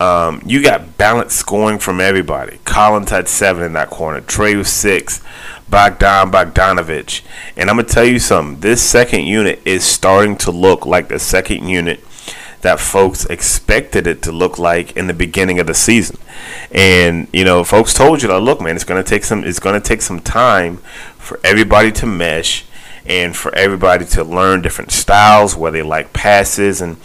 um, 0.00 0.42
you 0.46 0.62
got 0.62 0.96
balanced 0.96 1.36
scoring 1.36 1.80
from 1.80 2.00
everybody. 2.00 2.58
Collins 2.64 3.10
had 3.10 3.26
seven 3.26 3.64
in 3.64 3.72
that 3.72 3.90
corner. 3.90 4.20
Trey 4.20 4.54
was 4.54 4.68
six. 4.68 5.22
Bogdan 5.68 6.30
Bogdanovich. 6.30 7.22
And 7.56 7.68
I'm 7.68 7.76
going 7.76 7.86
to 7.86 7.92
tell 7.92 8.04
you 8.04 8.18
something. 8.18 8.60
This 8.60 8.82
second 8.82 9.24
unit 9.24 9.60
is 9.64 9.82
starting 9.84 10.36
to 10.38 10.50
look 10.50 10.86
like 10.86 11.08
the 11.08 11.18
second 11.18 11.68
unit 11.68 12.04
that 12.60 12.80
folks 12.80 13.24
expected 13.26 14.06
it 14.06 14.22
to 14.22 14.32
look 14.32 14.58
like 14.58 14.96
in 14.96 15.06
the 15.06 15.14
beginning 15.14 15.58
of 15.58 15.66
the 15.66 15.74
season. 15.74 16.18
And 16.70 17.28
you 17.32 17.44
know, 17.44 17.64
folks 17.64 17.94
told 17.94 18.22
you, 18.22 18.28
that 18.28 18.40
look, 18.40 18.60
man, 18.60 18.76
it's 18.76 18.84
to 18.84 19.02
take 19.02 19.24
some 19.24 19.44
it's 19.44 19.60
to 19.60 19.80
take 19.80 20.02
some 20.02 20.20
time 20.20 20.78
for 21.16 21.40
everybody 21.44 21.92
to 21.92 22.06
mesh 22.06 22.64
and 23.08 23.34
for 23.34 23.52
everybody 23.54 24.04
to 24.04 24.22
learn 24.22 24.62
different 24.62 24.92
styles, 24.92 25.56
where 25.56 25.72
they 25.72 25.82
like 25.82 26.12
passes, 26.12 26.80
and 26.80 26.98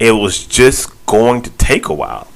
it 0.00 0.12
was 0.12 0.46
just 0.46 1.06
going 1.06 1.42
to 1.42 1.50
take 1.50 1.88
a 1.88 1.94
while. 1.94 2.26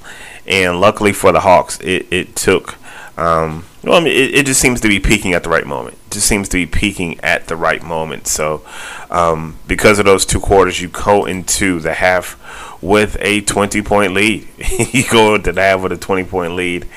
And 0.47 0.79
luckily 0.79 1.11
for 1.11 1.31
the 1.31 1.41
Hawks, 1.41 1.79
it, 1.81 2.07
it 2.11 2.35
took. 2.35 2.75
Um, 3.17 3.65
well, 3.83 3.99
I 3.99 4.03
mean, 4.03 4.13
it, 4.15 4.35
it, 4.35 4.45
just 4.45 4.61
seems 4.61 4.79
to 4.81 4.87
be 4.87 4.99
peaking 4.99 5.33
at 5.33 5.43
the 5.43 5.49
right 5.49 5.65
moment. 5.65 5.97
It 6.07 6.11
just 6.11 6.27
seems 6.27 6.47
to 6.49 6.57
be 6.57 6.65
peaking 6.65 7.19
at 7.21 7.47
the 7.47 7.55
right 7.55 7.83
moment. 7.83 8.27
So, 8.27 8.63
um, 9.09 9.57
because 9.67 9.99
of 9.99 10.05
those 10.05 10.25
two 10.25 10.39
quarters, 10.39 10.81
you 10.81 10.87
go 10.87 11.25
into 11.25 11.79
the 11.79 11.93
half 11.93 12.37
with 12.81 13.17
a 13.19 13.41
20 13.41 13.81
point 13.81 14.13
lead. 14.13 14.47
you 14.91 15.03
go 15.09 15.35
into 15.35 15.51
the 15.51 15.61
half 15.61 15.81
with 15.81 15.91
a 15.91 15.97
20 15.97 16.23
point 16.25 16.53
lead, 16.53 16.87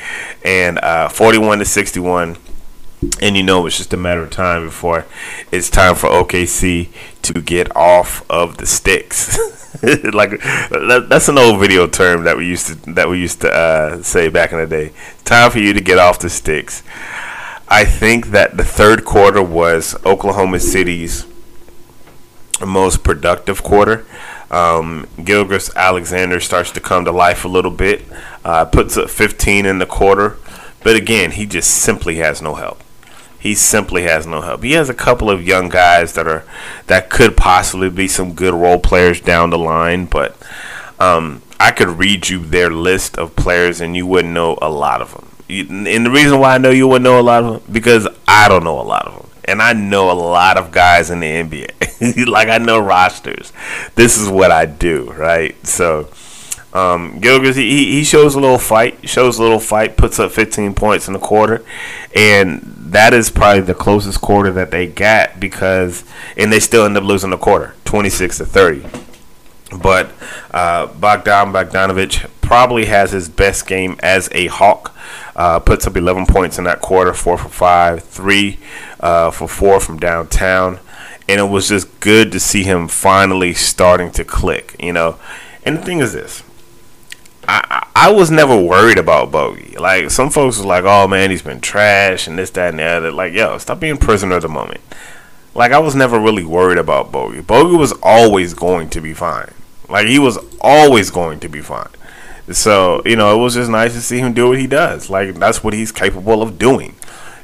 and 0.45 0.79
uh, 0.79 1.09
41 1.09 1.59
to 1.59 1.65
61 1.65 2.37
and 3.21 3.37
you 3.37 3.43
know 3.43 3.67
it's 3.67 3.77
just 3.77 3.93
a 3.93 3.97
matter 3.97 4.23
of 4.23 4.31
time 4.31 4.65
before 4.65 5.07
it's 5.51 5.71
time 5.71 5.95
for 5.95 6.09
OKC 6.09 6.89
to 7.23 7.41
get 7.41 7.75
off 7.77 8.29
of 8.31 8.59
the 8.59 8.67
sticks. 8.67 9.39
like 10.13 10.41
that's 10.71 11.29
an 11.29 11.39
old 11.39 11.59
video 11.59 11.87
term 11.87 12.25
that 12.25 12.37
we 12.37 12.47
used 12.47 12.67
to 12.67 12.93
that 12.93 13.09
we 13.09 13.19
used 13.21 13.41
to 13.41 13.53
uh, 13.53 14.03
say 14.03 14.29
back 14.29 14.53
in 14.53 14.59
the 14.59 14.67
day. 14.67 14.93
Time 15.25 15.51
for 15.51 15.59
you 15.59 15.73
to 15.73 15.81
get 15.81 15.99
off 15.99 16.19
the 16.19 16.31
sticks. 16.31 16.83
I 17.69 17.85
think 17.85 18.29
that 18.29 18.57
the 18.57 18.65
third 18.65 19.05
quarter 19.05 19.43
was 19.43 19.97
Oklahoma 20.05 20.61
City's 20.61 21.27
most 22.65 23.03
productive 23.03 23.63
quarter. 23.63 24.07
Um, 24.51 25.09
Gilgeous 25.23 25.75
Alexander 25.75 26.39
starts 26.39 26.71
to 26.73 26.81
come 26.81 27.05
to 27.07 27.13
life 27.13 27.45
a 27.45 27.49
little 27.49 27.71
bit, 27.71 28.03
uh, 28.45 28.67
puts 28.67 28.97
up 28.97 29.11
15 29.11 29.67
in 29.67 29.79
the 29.79 29.87
quarter, 29.87 30.37
but 30.83 30.95
again, 30.95 31.33
he 31.33 31.47
just 31.47 31.71
simply 31.71 32.17
has 32.17 32.41
no 32.41 32.55
help. 32.55 32.85
He 33.45 33.55
simply 33.55 34.05
has 34.05 34.27
no 34.27 34.41
help. 34.41 34.63
He 34.63 34.73
has 34.73 34.89
a 34.89 34.95
couple 34.95 35.29
of 35.29 35.47
young 35.47 35.69
guys 35.69 36.15
that 36.15 36.27
are 36.27 36.45
that 36.87 37.11
could 37.11 37.37
possibly 37.37 37.91
be 37.91 38.09
some 38.09 38.33
good 38.33 38.55
role 38.55 38.79
players 38.79 39.21
down 39.21 39.51
the 39.51 39.59
line, 39.59 40.07
but 40.07 40.35
um, 40.99 41.43
I 41.61 41.71
could 41.71 41.89
read 41.89 42.31
you 42.31 42.39
their 42.39 42.71
list 42.71 43.19
of 43.19 43.37
players 43.37 43.83
and 43.83 43.95
you 43.95 44.07
wouldn't 44.07 44.33
know 44.33 44.59
a 44.63 44.71
lot 44.71 45.03
of 45.03 45.13
them. 45.13 45.29
And 45.87 46.07
the 46.07 46.11
reason 46.11 46.41
why 46.41 46.55
I 46.55 46.59
know 46.59 46.71
you 46.71 46.89
wouldn't 46.89 47.05
know 47.05 47.21
a 47.21 47.23
lot 47.23 47.45
of 47.45 47.53
them 47.53 47.71
because 47.71 48.09
I 48.27 48.49
don't 48.49 48.65
know 48.65 48.81
a 48.81 48.83
lot 48.83 49.07
of 49.07 49.13
them 49.13 49.31
and 49.45 49.61
I 49.61 49.75
know 49.75 50.11
a 50.11 50.17
lot 50.17 50.57
of 50.57 50.73
guys 50.73 51.11
in 51.11 51.21
the 51.21 51.27
NBA. 51.27 52.27
like 52.27 52.49
I 52.49 52.57
know 52.57 52.79
rosters. 52.79 53.53
This 53.95 54.17
is 54.17 54.27
what 54.27 54.53
I 54.53 54.65
do, 54.65 55.13
right? 55.13 55.55
So 55.67 56.09
um, 56.75 57.21
Gilgeous, 57.21 57.55
he, 57.55 57.93
he 57.93 58.05
shows 58.05 58.35
a 58.35 58.41
little 58.41 58.59
fight, 58.59 59.09
shows 59.09 59.39
a 59.39 59.43
little 59.43 59.61
fight, 59.61 59.97
puts 59.97 60.19
up 60.19 60.33
15 60.33 60.75
points 60.75 61.07
in 61.07 61.15
the 61.15 61.21
quarter, 61.21 61.65
and 62.15 62.63
that 62.77 63.15
is 63.15 63.31
probably 63.31 63.63
the 63.63 63.75
closest 63.75 64.21
quarter 64.21 64.51
that 64.53 64.73
they 64.73 64.89
got 64.89 65.39
because, 65.39 66.05
and 66.37 66.53
they 66.53 66.59
still 66.59 66.85
end 66.85 66.97
up 66.97 67.05
losing 67.05 67.31
the 67.31 67.37
quarter, 67.37 67.75
26 67.85 68.39
to 68.39 68.45
30. 68.45 68.85
But 69.81 70.11
uh, 70.51 70.87
Bogdan 70.87 71.53
Bogdanovich 71.53 72.29
probably 72.41 72.87
has 72.87 73.13
his 73.13 73.29
best 73.29 73.67
game 73.67 73.97
as 74.01 74.29
a 74.33 74.49
Hawk. 74.49 74.95
Uh, 75.37 75.59
puts 75.59 75.87
up 75.87 75.97
11 75.97 76.27
points 76.27 76.59
in 76.59 76.65
that 76.65 76.81
quarter, 76.81 77.13
four 77.13 77.37
for 77.37 77.49
five, 77.49 78.03
three 78.05 78.59
uh, 79.01 79.31
for 79.31 79.49
four 79.49 79.81
from 79.81 79.99
downtown, 79.99 80.79
and 81.29 81.41
it 81.41 81.51
was 81.51 81.69
just 81.69 82.01
good 82.01 82.31
to 82.31 82.39
see 82.39 82.63
him 82.63 82.87
finally 82.87 83.53
starting 83.53 84.13
to 84.13 84.25
click. 84.25 84.77
You 84.79 84.93
know, 84.93 85.19
and 85.65 85.79
the 85.79 85.83
thing 85.83 85.99
is 85.99 86.13
this. 86.13 86.45
I, 87.49 87.87
I 87.95 88.13
was 88.13 88.31
never 88.31 88.57
worried 88.61 88.99
about 88.99 89.31
Bogey. 89.31 89.77
Like 89.77 90.11
some 90.11 90.31
folks 90.31 90.59
was 90.59 90.67
like, 90.67 90.85
"Oh 90.85 91.09
man, 91.09 91.31
he's 91.31 91.43
been 91.43 91.61
trash 91.61 92.27
and 92.27 92.39
this, 92.39 92.51
that, 92.51 92.71
and 92.71 92.79
the 92.79 92.85
other." 92.85 93.13
Like, 93.13 93.33
yo, 93.33 93.59
stop 93.59 93.81
being 93.81 93.97
prisoner 93.97 94.37
of 94.37 94.43
the 94.43 94.49
moment. 94.49 94.81
Like 95.55 95.73
I 95.73 95.79
was 95.79 95.95
never 95.95 96.19
really 96.19 96.45
worried 96.45 96.79
about 96.79 97.13
Bogey. 97.13 97.41
Bogey 97.41 97.77
was 97.77 97.93
always 98.03 98.55
going 98.55 98.91
to 98.91 99.01
be 99.01 99.15
fine. 99.15 99.53
Like 99.89 100.07
he 100.07 100.19
was 100.19 100.39
always 100.61 101.11
going 101.11 101.41
to 101.41 101.49
be 101.49 101.61
fine. 101.61 101.89
So, 102.51 103.01
you 103.07 103.17
know, 103.17 103.35
it 103.35 103.43
was 103.43 103.55
just 103.55 103.71
nice 103.71 103.95
to 103.95 104.03
see 104.03 104.19
him 104.19 104.35
do 104.35 104.49
what 104.49 104.59
he 104.59 104.67
does. 104.67 105.09
Like, 105.09 105.37
that's 105.37 105.65
what 105.65 105.73
he's 105.73 105.91
capable 105.91 106.43
of 106.43 106.59
doing. 106.59 106.95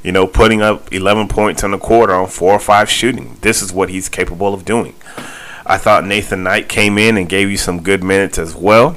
You 0.02 0.12
know, 0.12 0.26
putting 0.26 0.60
up 0.60 0.92
11 0.92 1.28
points 1.28 1.62
in 1.62 1.72
a 1.72 1.78
quarter 1.78 2.14
on 2.14 2.28
four 2.28 2.52
or 2.52 2.58
five 2.60 2.90
shooting. 2.90 3.38
This 3.40 3.62
is 3.62 3.72
what 3.72 3.88
he's 3.88 4.08
capable 4.08 4.52
of 4.52 4.64
doing. 4.64 4.94
I 5.64 5.78
thought 5.78 6.04
Nathan 6.04 6.42
Knight 6.42 6.68
came 6.68 6.98
in 6.98 7.16
and 7.16 7.28
gave 7.28 7.50
you 7.50 7.56
some 7.56 7.82
good 7.82 8.02
minutes 8.02 8.38
as 8.38 8.54
well. 8.54 8.96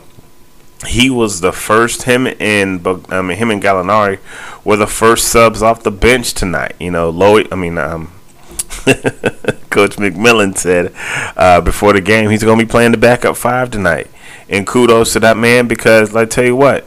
He 0.88 1.10
was 1.10 1.42
the 1.42 1.52
first. 1.52 2.04
Him 2.04 2.28
and 2.40 2.86
I 3.10 3.22
mean, 3.22 3.38
him 3.38 3.52
and 3.52 3.62
Gallinari 3.62 4.20
were 4.64 4.78
the 4.78 4.88
first 4.88 5.28
subs 5.28 5.62
off 5.62 5.84
the 5.84 5.92
bench 5.92 6.34
tonight. 6.34 6.76
You 6.80 6.92
know, 6.92 7.10
Lloyd. 7.10 7.48
I 7.52 7.56
mean, 7.56 7.78
um, 7.78 8.08
Coach 9.70 9.96
McMillan 9.96 10.58
said 10.58 10.94
uh, 11.38 11.62
before 11.62 11.94
the 11.94 12.02
game 12.02 12.30
he's 12.30 12.44
going 12.44 12.60
to 12.60 12.66
be 12.66 12.70
playing 12.70 12.92
the 12.92 12.98
backup 12.98 13.38
five 13.38 13.72
tonight. 13.72 14.08
And 14.50 14.68
kudos 14.68 15.14
to 15.14 15.20
that 15.22 15.38
man 15.38 15.68
because, 15.68 16.16
I 16.16 16.26
tell 16.26 16.44
you 16.44 16.56
what, 16.56 16.86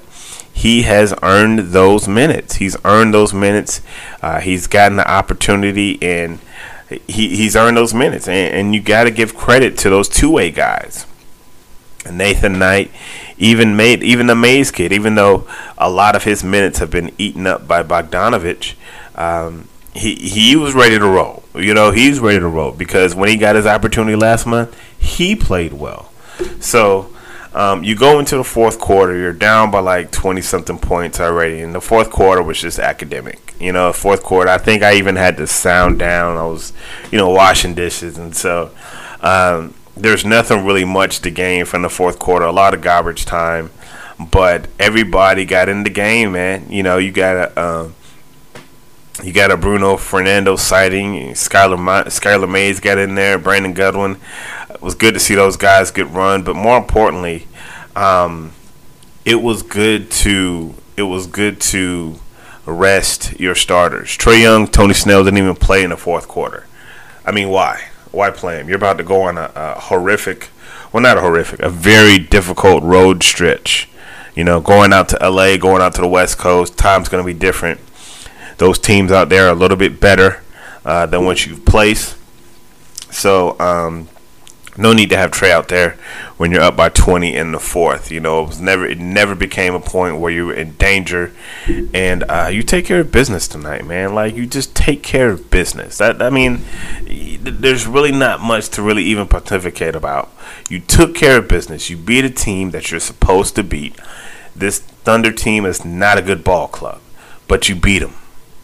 he 0.52 0.82
has 0.82 1.14
earned 1.22 1.58
those 1.70 2.06
minutes. 2.08 2.56
He's 2.56 2.76
earned 2.84 3.12
those 3.12 3.34
minutes. 3.34 3.80
Uh, 4.22 4.40
he's 4.40 4.66
gotten 4.66 4.96
the 4.96 5.10
opportunity, 5.10 5.98
and 6.02 6.38
he, 6.88 7.36
he's 7.36 7.56
earned 7.56 7.76
those 7.76 7.92
minutes. 7.92 8.28
And, 8.28 8.54
and 8.54 8.74
you 8.74 8.80
got 8.80 9.04
to 9.04 9.10
give 9.10 9.34
credit 9.34 9.76
to 9.78 9.90
those 9.90 10.08
two 10.08 10.30
way 10.30 10.50
guys. 10.50 11.06
Nathan 12.10 12.58
Knight, 12.58 12.90
even 13.38 13.76
made 13.76 14.02
even 14.02 14.26
the 14.26 14.34
Mays 14.34 14.70
kid, 14.70 14.92
even 14.92 15.14
though 15.14 15.46
a 15.78 15.90
lot 15.90 16.16
of 16.16 16.24
his 16.24 16.42
minutes 16.42 16.78
have 16.78 16.90
been 16.90 17.12
eaten 17.18 17.46
up 17.46 17.66
by 17.68 17.82
Bogdanovich, 17.82 18.74
um, 19.14 19.68
he 19.94 20.14
he 20.14 20.56
was 20.56 20.74
ready 20.74 20.98
to 20.98 21.06
roll. 21.06 21.42
You 21.54 21.74
know, 21.74 21.90
he's 21.90 22.20
ready 22.20 22.38
to 22.38 22.48
roll 22.48 22.72
because 22.72 23.14
when 23.14 23.28
he 23.28 23.36
got 23.36 23.56
his 23.56 23.66
opportunity 23.66 24.16
last 24.16 24.46
month, 24.46 24.78
he 24.98 25.34
played 25.34 25.72
well. 25.72 26.10
So 26.60 27.14
um, 27.56 27.82
you 27.82 27.96
go 27.96 28.18
into 28.18 28.36
the 28.36 28.44
fourth 28.44 28.78
quarter, 28.78 29.16
you're 29.16 29.32
down 29.32 29.70
by 29.70 29.80
like 29.80 30.10
20 30.10 30.42
something 30.42 30.78
points 30.78 31.20
already. 31.20 31.62
And 31.62 31.74
the 31.74 31.80
fourth 31.80 32.10
quarter 32.10 32.42
was 32.42 32.60
just 32.60 32.78
academic. 32.78 33.54
You 33.58 33.72
know, 33.72 33.94
fourth 33.94 34.22
quarter, 34.22 34.50
I 34.50 34.58
think 34.58 34.82
I 34.82 34.96
even 34.96 35.16
had 35.16 35.38
to 35.38 35.46
sound 35.46 35.98
down. 35.98 36.36
I 36.36 36.44
was, 36.44 36.74
you 37.10 37.16
know, 37.16 37.30
washing 37.30 37.74
dishes. 37.74 38.18
And 38.18 38.36
so 38.36 38.72
um, 39.22 39.72
there's 39.96 40.24
nothing 40.24 40.64
really 40.64 40.84
much 40.84 41.20
to 41.20 41.30
gain 41.30 41.64
from 41.64 41.82
the 41.82 41.88
fourth 41.88 42.18
quarter. 42.18 42.44
A 42.44 42.52
lot 42.52 42.74
of 42.74 42.80
garbage 42.80 43.24
time. 43.24 43.70
But 44.18 44.68
everybody 44.78 45.44
got 45.44 45.68
in 45.68 45.84
the 45.84 45.90
game, 45.90 46.32
man. 46.32 46.70
You 46.70 46.82
know, 46.82 46.98
you 46.98 47.12
got 47.12 47.36
a. 47.36 47.60
Um, 47.60 47.94
you 49.22 49.32
got 49.32 49.50
a 49.50 49.56
Bruno 49.56 49.96
Fernando 49.96 50.56
sighting. 50.56 51.32
Skylar, 51.32 51.78
Ma- 51.78 52.04
Skylar 52.04 52.50
Mays 52.50 52.80
got 52.80 52.98
in 52.98 53.14
there. 53.14 53.38
Brandon 53.38 53.72
Goodwin. 53.72 54.18
It 54.68 54.82
was 54.82 54.94
good 54.94 55.14
to 55.14 55.20
see 55.20 55.34
those 55.34 55.56
guys 55.56 55.90
get 55.90 56.08
run, 56.10 56.42
but 56.42 56.54
more 56.54 56.76
importantly, 56.76 57.46
um, 57.94 58.52
it 59.24 59.36
was 59.36 59.62
good 59.62 60.10
to 60.10 60.74
it 60.96 61.04
was 61.04 61.26
good 61.26 61.60
to 61.60 62.18
rest 62.66 63.38
your 63.40 63.54
starters. 63.54 64.14
Trey 64.14 64.42
Young, 64.42 64.66
Tony 64.66 64.94
Snell 64.94 65.24
didn't 65.24 65.38
even 65.38 65.56
play 65.56 65.82
in 65.82 65.90
the 65.90 65.96
fourth 65.96 66.28
quarter. 66.28 66.66
I 67.24 67.32
mean, 67.32 67.48
why? 67.48 67.88
Why 68.16 68.30
play 68.30 68.58
him? 68.58 68.68
You're 68.68 68.78
about 68.78 68.96
to 68.96 69.04
go 69.04 69.22
on 69.22 69.36
a, 69.36 69.52
a 69.54 69.78
horrific, 69.78 70.48
well, 70.90 71.02
not 71.02 71.18
a 71.18 71.20
horrific, 71.20 71.60
a 71.60 71.68
very 71.68 72.18
difficult 72.18 72.82
road 72.82 73.22
stretch. 73.22 73.90
You 74.34 74.42
know, 74.42 74.58
going 74.58 74.94
out 74.94 75.10
to 75.10 75.18
LA, 75.30 75.58
going 75.58 75.82
out 75.82 75.94
to 75.96 76.00
the 76.00 76.08
West 76.08 76.38
Coast, 76.38 76.78
time's 76.78 77.10
going 77.10 77.22
to 77.22 77.26
be 77.26 77.38
different. 77.38 77.78
Those 78.56 78.78
teams 78.78 79.12
out 79.12 79.28
there 79.28 79.48
are 79.48 79.50
a 79.50 79.54
little 79.54 79.76
bit 79.76 80.00
better 80.00 80.42
uh, 80.84 81.04
than 81.04 81.26
what 81.26 81.44
you've 81.44 81.66
placed. 81.66 82.16
So, 83.10 83.58
um, 83.60 84.08
no 84.78 84.92
need 84.92 85.10
to 85.10 85.16
have 85.16 85.30
Trey 85.30 85.52
out 85.52 85.68
there 85.68 85.96
when 86.36 86.50
you're 86.50 86.62
up 86.62 86.76
by 86.76 86.88
20 86.88 87.34
in 87.34 87.52
the 87.52 87.58
fourth. 87.58 88.10
You 88.10 88.20
know, 88.20 88.42
it 88.42 88.48
was 88.48 88.60
never 88.60 88.86
it 88.86 88.98
never 88.98 89.34
became 89.34 89.74
a 89.74 89.80
point 89.80 90.18
where 90.18 90.32
you 90.32 90.46
were 90.46 90.54
in 90.54 90.72
danger, 90.72 91.32
and 91.94 92.24
uh, 92.28 92.48
you 92.52 92.62
take 92.62 92.84
care 92.84 93.00
of 93.00 93.12
business 93.12 93.48
tonight, 93.48 93.86
man. 93.86 94.14
Like 94.14 94.34
you 94.34 94.46
just 94.46 94.74
take 94.74 95.02
care 95.02 95.30
of 95.30 95.50
business. 95.50 95.98
That 95.98 96.20
I 96.22 96.30
mean, 96.30 96.62
there's 97.40 97.86
really 97.86 98.12
not 98.12 98.40
much 98.40 98.68
to 98.70 98.82
really 98.82 99.04
even 99.04 99.28
pontificate 99.28 99.96
about. 99.96 100.30
You 100.68 100.80
took 100.80 101.14
care 101.14 101.38
of 101.38 101.48
business. 101.48 101.90
You 101.90 101.96
beat 101.96 102.24
a 102.24 102.30
team 102.30 102.70
that 102.70 102.90
you're 102.90 103.00
supposed 103.00 103.54
to 103.56 103.62
beat. 103.62 103.96
This 104.54 104.78
Thunder 104.78 105.32
team 105.32 105.64
is 105.64 105.84
not 105.84 106.18
a 106.18 106.22
good 106.22 106.42
ball 106.42 106.68
club, 106.68 107.00
but 107.46 107.68
you 107.68 107.76
beat 107.76 108.00
them. 108.00 108.14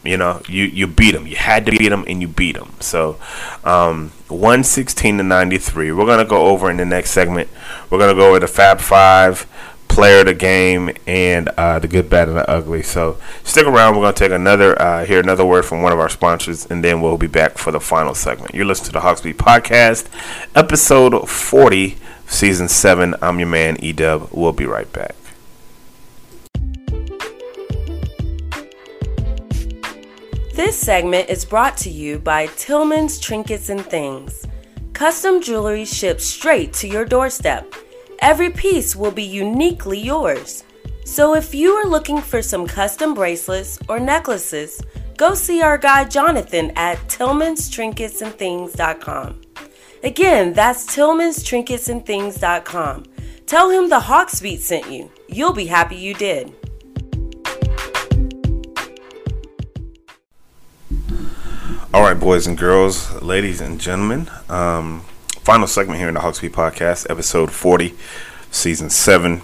You 0.04 0.16
know, 0.16 0.42
you 0.48 0.64
you 0.64 0.86
beat 0.86 1.12
them. 1.12 1.26
You 1.26 1.36
had 1.36 1.64
to 1.66 1.72
beat 1.72 1.90
them, 1.90 2.04
and 2.08 2.20
you 2.20 2.28
beat 2.28 2.56
them. 2.56 2.72
So, 2.80 3.18
um, 3.62 4.10
one 4.28 4.64
sixteen 4.64 5.16
to 5.18 5.22
ninety 5.22 5.58
three. 5.58 5.92
We're 5.92 6.06
gonna 6.06 6.24
go 6.24 6.46
over 6.46 6.70
in 6.70 6.76
the 6.76 6.84
next 6.84 7.12
segment. 7.12 7.48
We're 7.88 7.98
gonna 7.98 8.14
go 8.14 8.30
over 8.30 8.40
the 8.40 8.48
Fab 8.48 8.80
Five, 8.80 9.46
player 9.86 10.20
of 10.20 10.26
the 10.26 10.34
game, 10.34 10.90
and 11.06 11.48
uh, 11.50 11.78
the 11.78 11.86
good, 11.86 12.10
bad, 12.10 12.28
and 12.28 12.36
the 12.36 12.50
ugly. 12.50 12.82
So 12.82 13.18
stick 13.44 13.64
around. 13.64 13.94
We're 13.94 14.02
gonna 14.02 14.14
take 14.14 14.32
another 14.32 14.80
uh, 14.80 15.04
hear 15.04 15.20
another 15.20 15.44
word 15.44 15.64
from 15.64 15.82
one 15.82 15.92
of 15.92 16.00
our 16.00 16.08
sponsors, 16.08 16.66
and 16.66 16.82
then 16.82 17.00
we'll 17.00 17.16
be 17.16 17.28
back 17.28 17.56
for 17.56 17.70
the 17.70 17.80
final 17.80 18.14
segment. 18.14 18.54
You're 18.56 18.64
listening 18.64 18.86
to 18.86 18.92
the 18.92 19.00
Hawksbeat 19.00 19.34
Podcast, 19.34 20.08
episode 20.56 21.28
forty, 21.28 21.96
season 22.26 22.68
seven. 22.68 23.14
I'm 23.22 23.38
your 23.38 23.48
man 23.48 23.76
E 23.84 23.92
Dub. 23.92 24.30
We'll 24.32 24.52
be 24.52 24.66
right 24.66 24.92
back. 24.92 25.14
This 30.52 30.76
segment 30.76 31.30
is 31.30 31.46
brought 31.46 31.78
to 31.78 31.88
you 31.88 32.18
by 32.18 32.48
Tillman's 32.58 33.18
Trinkets 33.18 33.70
and 33.70 33.82
Things. 33.86 34.46
Custom 34.92 35.40
jewelry 35.40 35.86
shipped 35.86 36.20
straight 36.20 36.74
to 36.74 36.86
your 36.86 37.06
doorstep. 37.06 37.72
Every 38.18 38.50
piece 38.50 38.94
will 38.94 39.12
be 39.12 39.22
uniquely 39.22 39.98
yours. 39.98 40.64
So 41.06 41.34
if 41.34 41.54
you 41.54 41.72
are 41.72 41.86
looking 41.86 42.20
for 42.20 42.42
some 42.42 42.66
custom 42.66 43.14
bracelets 43.14 43.78
or 43.88 43.98
necklaces, 43.98 44.82
go 45.16 45.32
see 45.32 45.62
our 45.62 45.78
guy 45.78 46.04
Jonathan 46.04 46.70
at 46.76 46.98
tillmanstrinketsandthings.com. 47.08 49.40
Again, 50.04 50.52
that's 50.52 50.84
tillmanstrinketsandthings.com. 50.94 53.04
Tell 53.46 53.70
him 53.70 53.88
the 53.88 54.00
Hawks 54.00 54.42
Beat 54.42 54.60
sent 54.60 54.90
you. 54.90 55.10
You'll 55.28 55.54
be 55.54 55.64
happy 55.64 55.96
you 55.96 56.12
did. 56.12 56.54
All 61.94 62.00
right, 62.00 62.18
boys 62.18 62.46
and 62.46 62.57
girls, 62.57 63.20
ladies 63.20 63.61
and 63.61 63.78
gentlemen. 63.78 64.31
Um, 64.48 65.02
final 65.42 65.66
segment 65.66 65.98
here 65.98 66.09
in 66.09 66.14
the 66.14 66.20
Hawksbeat 66.20 66.52
podcast, 66.52 67.07
episode 67.11 67.52
40, 67.52 67.94
season 68.50 68.88
7. 68.88 69.42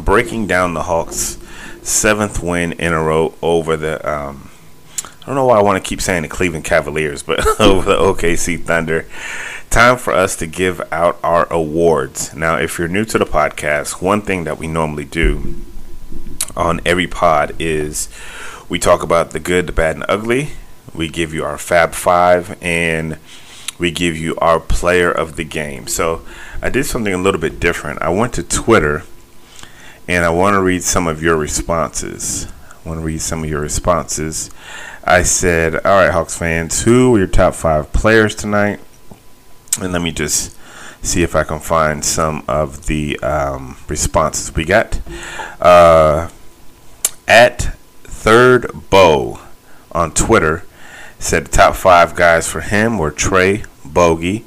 breaking 0.00 0.46
down 0.46 0.72
the 0.72 0.84
Hawks' 0.84 1.36
seventh 1.82 2.42
win 2.42 2.72
in 2.72 2.94
a 2.94 3.02
row 3.02 3.34
over 3.42 3.76
the. 3.76 4.10
Um, 4.10 4.50
I 5.04 5.26
don't 5.26 5.34
know 5.34 5.44
why 5.44 5.58
I 5.58 5.62
want 5.62 5.82
to 5.82 5.86
keep 5.86 6.00
saying 6.00 6.22
the 6.22 6.28
Cleveland 6.28 6.64
Cavaliers, 6.64 7.22
but 7.22 7.46
over 7.60 7.90
the 7.90 7.98
OKC 7.98 8.62
Thunder. 8.64 9.06
time 9.68 9.98
for 9.98 10.14
us 10.14 10.36
to 10.36 10.46
give 10.46 10.80
out 10.90 11.18
our 11.22 11.46
awards. 11.52 12.34
Now, 12.34 12.56
if 12.56 12.78
you're 12.78 12.88
new 12.88 13.04
to 13.04 13.18
the 13.18 13.26
podcast, 13.26 14.00
one 14.00 14.22
thing 14.22 14.44
that 14.44 14.56
we 14.56 14.66
normally 14.66 15.04
do 15.04 15.56
on 16.56 16.80
every 16.86 17.06
pod 17.06 17.54
is 17.58 18.08
we 18.70 18.78
talk 18.78 19.02
about 19.02 19.32
the 19.32 19.40
good, 19.40 19.66
the 19.66 19.72
bad, 19.72 19.96
and 19.96 20.02
the 20.04 20.10
ugly. 20.10 20.52
We 20.92 21.08
give 21.08 21.32
you 21.32 21.44
our 21.44 21.58
Fab 21.58 21.92
Five, 21.92 22.58
and 22.60 23.18
we 23.78 23.90
give 23.90 24.16
you 24.16 24.36
our 24.36 24.60
player 24.60 25.10
of 25.10 25.36
the 25.36 25.44
game. 25.44 25.86
So 25.86 26.24
I 26.62 26.70
did 26.70 26.84
something 26.84 27.12
a 27.12 27.18
little 27.18 27.40
bit 27.40 27.60
different. 27.60 28.02
I 28.02 28.08
went 28.08 28.32
to 28.34 28.42
Twitter, 28.42 29.04
and 30.06 30.24
I 30.24 30.30
want 30.30 30.54
to 30.54 30.62
read 30.62 30.82
some 30.82 31.06
of 31.06 31.22
your 31.22 31.36
responses. 31.36 32.46
I 32.84 32.88
want 32.88 33.00
to 33.00 33.04
read 33.04 33.20
some 33.20 33.42
of 33.42 33.50
your 33.50 33.60
responses. 33.60 34.50
I 35.02 35.22
said, 35.22 35.74
All 35.74 35.98
right, 35.98 36.10
Hawks 36.10 36.36
fans, 36.36 36.82
who 36.82 37.14
are 37.14 37.18
your 37.18 37.26
top 37.26 37.54
five 37.54 37.92
players 37.92 38.34
tonight? 38.34 38.80
And 39.80 39.92
let 39.92 40.02
me 40.02 40.12
just 40.12 40.56
see 41.02 41.22
if 41.22 41.34
I 41.34 41.44
can 41.44 41.60
find 41.60 42.04
some 42.04 42.44
of 42.48 42.86
the 42.86 43.18
um, 43.20 43.76
responses 43.88 44.54
we 44.54 44.64
got. 44.64 45.00
Uh, 45.60 46.30
at 47.26 47.74
Third 48.04 48.70
Bow 48.90 49.40
on 49.92 50.12
Twitter 50.12 50.64
said 51.24 51.46
the 51.46 51.50
top 51.50 51.74
five 51.74 52.14
guys 52.14 52.46
for 52.46 52.60
him 52.60 52.98
were 52.98 53.10
Trey, 53.10 53.64
Bogey, 53.82 54.44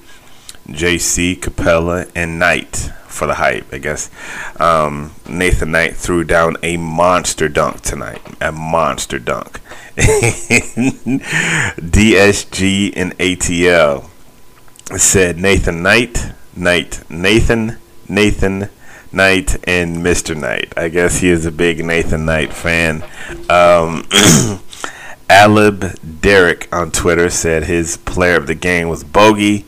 JC, 0.67 1.35
Capela, 1.35 2.07
and 2.15 2.37
Knight 2.37 2.91
for 3.07 3.25
the 3.25 3.33
hype, 3.33 3.65
I 3.73 3.79
guess. 3.79 4.11
Um, 4.59 5.11
Nathan 5.27 5.71
Knight 5.71 5.95
threw 5.95 6.23
down 6.23 6.55
a 6.61 6.77
monster 6.77 7.49
dunk 7.49 7.81
tonight. 7.81 8.21
A 8.39 8.51
monster 8.51 9.17
dunk. 9.17 9.59
DSG 11.79 12.93
and 12.95 13.17
ATL 13.17 14.07
said 14.95 15.37
Nathan 15.37 15.81
Knight, 15.81 16.31
Knight, 16.55 17.09
Nathan, 17.09 17.77
Nathan, 18.07 18.69
Knight, 19.11 19.67
and 19.67 19.97
Mr. 19.97 20.39
Knight. 20.39 20.73
I 20.77 20.89
guess 20.89 21.21
he 21.21 21.29
is 21.29 21.47
a 21.47 21.51
big 21.51 21.83
Nathan 21.83 22.25
Knight 22.25 22.53
fan. 22.53 23.03
Um, 23.49 24.07
Alib 25.29 26.21
Derek 26.21 26.67
on 26.71 26.91
Twitter 26.91 27.29
said 27.29 27.63
his 27.63 27.97
player 27.97 28.37
of 28.37 28.47
the 28.47 28.55
game 28.55 28.89
was 28.89 29.03
Bogey. 29.03 29.65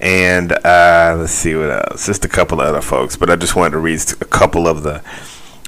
And 0.00 0.52
uh, 0.52 1.16
let's 1.18 1.32
see 1.32 1.54
what 1.54 1.70
else. 1.70 2.06
Just 2.06 2.24
a 2.24 2.28
couple 2.28 2.60
of 2.60 2.66
other 2.66 2.80
folks, 2.80 3.16
but 3.16 3.28
I 3.28 3.36
just 3.36 3.54
wanted 3.54 3.72
to 3.72 3.78
read 3.78 4.00
a 4.20 4.24
couple 4.24 4.66
of 4.66 4.82
the 4.82 5.02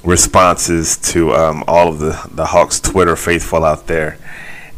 responses 0.02 0.96
to 0.96 1.32
um, 1.34 1.64
all 1.68 1.88
of 1.88 1.98
the, 1.98 2.28
the 2.30 2.46
Hawks 2.46 2.80
Twitter 2.80 3.14
faithful 3.14 3.64
out 3.64 3.86
there 3.86 4.18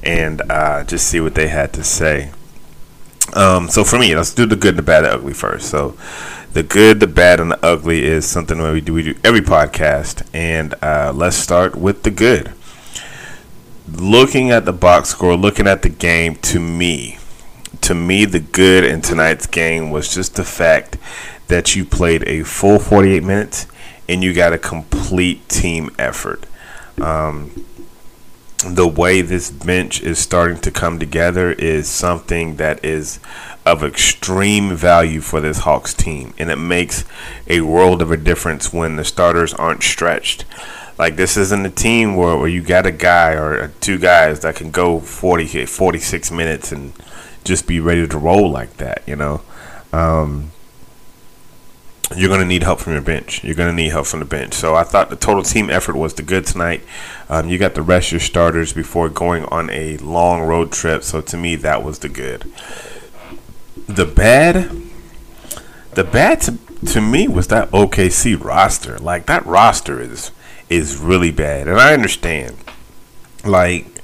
and 0.03 0.43
uh, 0.51 0.85
just 0.85 1.07
see 1.07 1.21
what 1.21 1.35
they 1.35 1.49
had 1.49 1.73
to 1.75 1.85
say. 1.85 2.31
Um, 3.35 3.69
so 3.69 3.85
for 3.85 3.99
me, 3.99 4.14
let's 4.14 4.35
do 4.35 4.47
the 4.47 4.57
good, 4.57 4.77
the 4.77 4.83
bad, 4.83 5.03
the 5.03 5.12
ugly 5.12 5.33
first. 5.33 5.71
So 5.71 5.97
the 6.53 6.62
good, 6.62 7.01
the 7.01 7.07
bad, 7.07 7.40
and 7.40 7.51
the 7.51 7.64
ugly 7.64 8.05
is 8.05 8.27
something 8.27 8.59
that 8.59 8.73
we 8.73 8.81
do. 8.81 8.93
We 8.93 9.03
do 9.03 9.19
every 9.25 9.40
podcast, 9.40 10.29
and 10.35 10.75
uh, 10.83 11.12
let's 11.14 11.37
start 11.37 11.75
with 11.75 12.03
the 12.03 12.11
good. 12.11 12.53
Looking 13.87 14.51
at 14.51 14.64
the 14.64 14.73
box 14.73 15.11
score, 15.11 15.37
looking 15.37 15.66
at 15.66 15.83
the 15.83 15.90
game, 15.90 16.37
to 16.37 16.59
me, 16.59 17.18
to 17.83 17.94
me, 17.94 18.25
the 18.25 18.40
good 18.40 18.83
in 18.85 19.03
tonight's 19.03 19.47
game 19.47 19.90
was 19.90 20.12
just 20.12 20.37
the 20.37 20.44
fact 20.44 20.97
that 21.49 21.77
you 21.77 21.85
played 21.85 22.27
a 22.27 22.42
full 22.42 22.79
48 22.79 23.23
minutes 23.23 23.66
and 24.09 24.23
you 24.23 24.33
got 24.33 24.55
a 24.55 24.59
complete 24.59 25.47
team 25.51 25.90
effort. 25.99 26.47
Um, 26.99 27.66
the 28.66 28.88
way 28.88 29.20
this 29.20 29.51
bench 29.51 30.01
is 30.01 30.18
starting 30.18 30.59
to 30.62 30.70
come 30.70 30.99
together 30.99 31.53
is 31.53 31.87
something 31.87 32.57
that 32.57 32.83
is 32.83 33.20
of 33.66 33.85
extreme 33.85 34.75
value 34.75 35.20
for 35.20 35.40
this 35.40 35.59
Hawks 35.59 35.92
team, 35.92 36.33
and 36.38 36.51
it 36.51 36.57
makes 36.57 37.05
a 37.47 37.61
world 37.61 38.01
of 38.01 38.11
a 38.11 38.16
difference 38.16 38.73
when 38.73 38.97
the 38.97 39.05
starters 39.05 39.53
aren't 39.55 39.83
stretched. 39.83 40.44
Like 40.99 41.17
this 41.17 41.37
isn't 41.37 41.67
a 41.67 41.71
team 41.71 42.17
where, 42.17 42.37
where 42.37 42.49
you 42.49 42.63
got 42.63 42.87
a 42.87 42.93
guy 42.93 43.33
or 43.33 43.69
two 43.81 43.99
guys 43.99 44.41
that 44.41 44.57
can 44.57 44.71
go 44.71 45.01
40, 45.01 45.67
46 45.67 46.31
minutes 46.31 46.73
and 46.73 46.93
just 47.43 47.67
be 47.67 47.81
ready 47.81 48.07
to 48.07 48.19
roll 48.19 48.51
like 48.51 48.77
that, 48.77 49.03
you 49.07 49.17
know. 49.17 49.43
Um, 49.93 50.53
you're 52.17 52.29
going 52.29 52.41
to 52.41 52.47
need 52.47 52.63
help 52.63 52.81
from 52.81 52.93
your 52.93 53.03
bench. 53.03 53.43
You're 53.43 53.55
going 53.55 53.75
to 53.75 53.83
need 53.83 53.91
help 53.91 54.07
from 54.07 54.21
the 54.21 54.27
bench. 54.27 54.55
So 54.55 54.75
I 54.75 54.85
thought 54.85 55.11
the 55.11 55.17
total 55.17 55.43
team 55.43 55.71
effort 55.71 55.97
was 55.97 56.15
the 56.15 56.23
good 56.23 56.47
tonight. 56.47 56.83
Um, 57.29 57.49
you 57.49 57.59
got 57.59 57.75
the 57.75 57.83
rest 57.83 58.09
of 58.09 58.13
your 58.13 58.21
starters 58.21 58.73
before 58.73 59.09
going 59.09 59.45
on 59.47 59.71
a 59.71 59.97
long 59.99 60.43
road 60.43 60.71
trip. 60.71 61.03
So 61.03 61.21
to 61.23 61.37
me, 61.37 61.57
that 61.57 61.83
was 61.83 62.01
the 62.01 62.09
good. 62.09 62.53
The 63.89 64.05
bad, 64.05 64.71
the 65.93 66.05
bad 66.05 66.41
to, 66.43 66.59
to 66.87 67.01
me 67.01 67.27
was 67.27 67.49
that 67.49 67.71
OKC 67.71 68.43
roster. 68.43 68.99
Like 68.99 69.27
that 69.27 69.45
roster 69.47 70.01
is 70.01 70.31
is 70.68 70.96
really 70.96 71.31
bad, 71.31 71.68
and 71.68 71.79
I 71.79 71.92
understand. 71.92 72.57
Like 73.44 73.94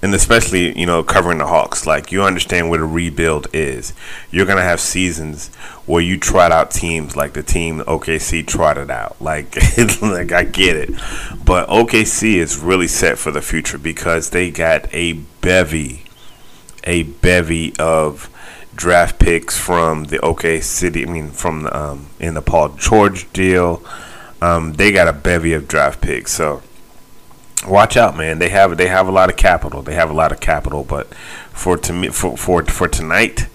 and 0.00 0.14
especially 0.14 0.78
you 0.78 0.86
know 0.86 1.02
covering 1.02 1.38
the 1.38 1.46
Hawks, 1.46 1.86
like 1.86 2.12
you 2.12 2.22
understand 2.22 2.70
what 2.70 2.80
a 2.80 2.86
rebuild 2.86 3.48
is. 3.52 3.92
You're 4.30 4.46
gonna 4.46 4.62
have 4.62 4.80
seasons 4.80 5.48
where 5.86 6.02
you 6.02 6.18
trot 6.18 6.52
out 6.52 6.70
teams 6.70 7.16
like 7.16 7.32
the 7.32 7.42
team 7.42 7.80
OKC 7.80 8.46
trotted 8.46 8.90
out. 8.90 9.20
Like, 9.20 9.56
like 10.02 10.32
I 10.32 10.44
get 10.44 10.76
it, 10.76 10.90
but 11.44 11.68
OKC 11.68 12.34
is 12.34 12.58
really 12.58 12.88
set 12.88 13.18
for 13.18 13.30
the 13.30 13.42
future 13.42 13.78
because 13.78 14.30
they 14.30 14.50
got 14.50 14.92
a 14.94 15.14
bevy, 15.40 16.04
a 16.84 17.04
bevy 17.04 17.74
of 17.78 18.30
draft 18.76 19.18
picks 19.18 19.58
from 19.58 20.04
the 20.04 20.20
OK 20.20 20.60
City. 20.60 21.06
I 21.06 21.10
mean, 21.10 21.30
from 21.30 21.62
the, 21.62 21.76
um, 21.76 22.06
in 22.20 22.34
the 22.34 22.42
Paul 22.42 22.70
George 22.70 23.32
deal, 23.32 23.82
um, 24.40 24.74
they 24.74 24.92
got 24.92 25.08
a 25.08 25.12
bevy 25.12 25.52
of 25.52 25.68
draft 25.68 26.00
picks. 26.00 26.32
So 26.32 26.62
watch 27.66 27.96
out, 27.96 28.16
man. 28.16 28.38
They 28.38 28.48
have 28.50 28.76
they 28.76 28.88
have 28.88 29.08
a 29.08 29.12
lot 29.12 29.30
of 29.30 29.36
capital. 29.36 29.82
They 29.82 29.94
have 29.94 30.10
a 30.10 30.14
lot 30.14 30.32
of 30.32 30.40
capital, 30.40 30.84
but 30.84 31.08
for 31.52 31.76
to 31.76 31.92
me 31.92 32.08
for 32.08 32.36
for 32.36 32.64
for 32.64 32.88
tonight, 32.88 33.48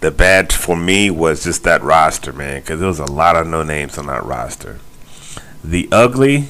the 0.00 0.10
bad 0.10 0.52
for 0.52 0.76
me 0.76 1.10
was 1.10 1.44
just 1.44 1.64
that 1.64 1.82
roster, 1.82 2.32
man, 2.32 2.60
because 2.60 2.80
there 2.80 2.88
was 2.88 3.00
a 3.00 3.10
lot 3.10 3.36
of 3.36 3.46
no 3.46 3.62
names 3.62 3.98
on 3.98 4.06
that 4.06 4.24
roster. 4.24 4.78
The 5.64 5.88
ugly 5.90 6.48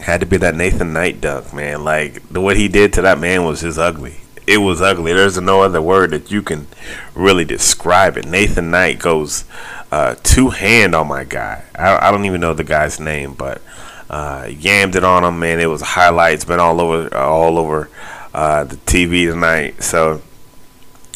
had 0.00 0.20
to 0.20 0.26
be 0.26 0.36
that 0.38 0.56
Nathan 0.56 0.92
Knight 0.92 1.20
dunk, 1.20 1.54
man. 1.54 1.84
Like 1.84 2.28
the 2.28 2.40
what 2.40 2.56
he 2.56 2.68
did 2.68 2.92
to 2.94 3.02
that 3.02 3.18
man 3.18 3.44
was 3.44 3.60
just 3.60 3.78
ugly. 3.78 4.21
It 4.46 4.58
was 4.58 4.80
ugly. 4.80 5.12
There's 5.12 5.40
no 5.40 5.62
other 5.62 5.80
word 5.80 6.10
that 6.10 6.30
you 6.30 6.42
can 6.42 6.66
really 7.14 7.44
describe 7.44 8.16
it. 8.16 8.26
Nathan 8.26 8.70
Knight 8.70 8.98
goes 8.98 9.44
uh, 9.92 10.16
two 10.22 10.50
hand 10.50 10.94
on 10.94 11.08
my 11.08 11.24
guy. 11.24 11.64
I, 11.74 12.08
I 12.08 12.10
don't 12.10 12.24
even 12.24 12.40
know 12.40 12.54
the 12.54 12.64
guy's 12.64 12.98
name, 12.98 13.34
but 13.34 13.62
uh, 14.10 14.44
yammed 14.44 14.96
it 14.96 15.04
on 15.04 15.24
him, 15.24 15.38
man. 15.38 15.60
It 15.60 15.66
was 15.66 15.82
highlights, 15.82 16.44
been 16.44 16.60
all 16.60 16.80
over, 16.80 17.16
all 17.16 17.58
over 17.58 17.88
uh, 18.34 18.64
the 18.64 18.76
TV 18.76 19.30
tonight. 19.30 19.82
So 19.82 20.22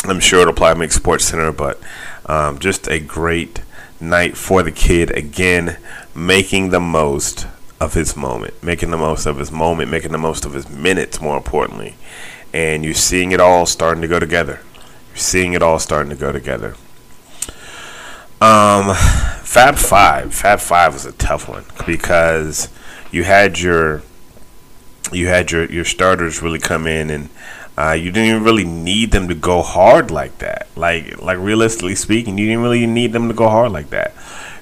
I'm 0.04 0.20
sure 0.20 0.40
it'll 0.40 0.54
probably 0.54 0.80
make 0.80 0.92
Sports 0.92 1.24
Center, 1.24 1.52
but 1.52 1.80
um, 2.26 2.58
just 2.58 2.88
a 2.88 3.00
great 3.00 3.62
night 4.00 4.36
for 4.36 4.62
the 4.62 4.72
kid. 4.72 5.10
Again, 5.10 5.78
making 6.14 6.70
the 6.70 6.80
most 6.80 7.46
of 7.80 7.94
his 7.94 8.16
moment, 8.16 8.62
making 8.62 8.90
the 8.90 8.96
most 8.96 9.26
of 9.26 9.38
his 9.38 9.50
moment, 9.50 9.90
making 9.90 10.12
the 10.12 10.18
most 10.18 10.44
of 10.44 10.52
his 10.52 10.68
minutes, 10.68 11.20
more 11.20 11.36
importantly. 11.36 11.96
And 12.56 12.86
you're 12.86 12.94
seeing 12.94 13.32
it 13.32 13.40
all 13.40 13.66
starting 13.66 14.00
to 14.00 14.08
go 14.08 14.18
together. 14.18 14.60
You're 15.10 15.16
seeing 15.16 15.52
it 15.52 15.62
all 15.62 15.78
starting 15.78 16.08
to 16.08 16.16
go 16.16 16.32
together. 16.32 16.74
Um, 18.40 18.94
Fab 19.42 19.76
Five. 19.76 20.32
Fab 20.32 20.60
Five 20.60 20.94
was 20.94 21.04
a 21.04 21.12
tough 21.12 21.50
one 21.50 21.64
because 21.86 22.70
you 23.10 23.24
had 23.24 23.58
your 23.58 24.02
you 25.12 25.26
had 25.26 25.50
your 25.50 25.66
your 25.66 25.84
starters 25.84 26.40
really 26.40 26.58
come 26.58 26.86
in 26.86 27.10
and 27.10 27.28
uh, 27.76 27.92
you 27.92 28.10
didn't 28.10 28.30
even 28.30 28.42
really 28.42 28.64
need 28.64 29.10
them 29.10 29.28
to 29.28 29.34
go 29.34 29.60
hard 29.60 30.10
like 30.10 30.38
that. 30.38 30.66
Like 30.76 31.20
like 31.20 31.36
realistically 31.36 31.94
speaking, 31.94 32.38
you 32.38 32.46
didn't 32.46 32.62
really 32.62 32.86
need 32.86 33.12
them 33.12 33.28
to 33.28 33.34
go 33.34 33.50
hard 33.50 33.70
like 33.70 33.90
that. 33.90 34.14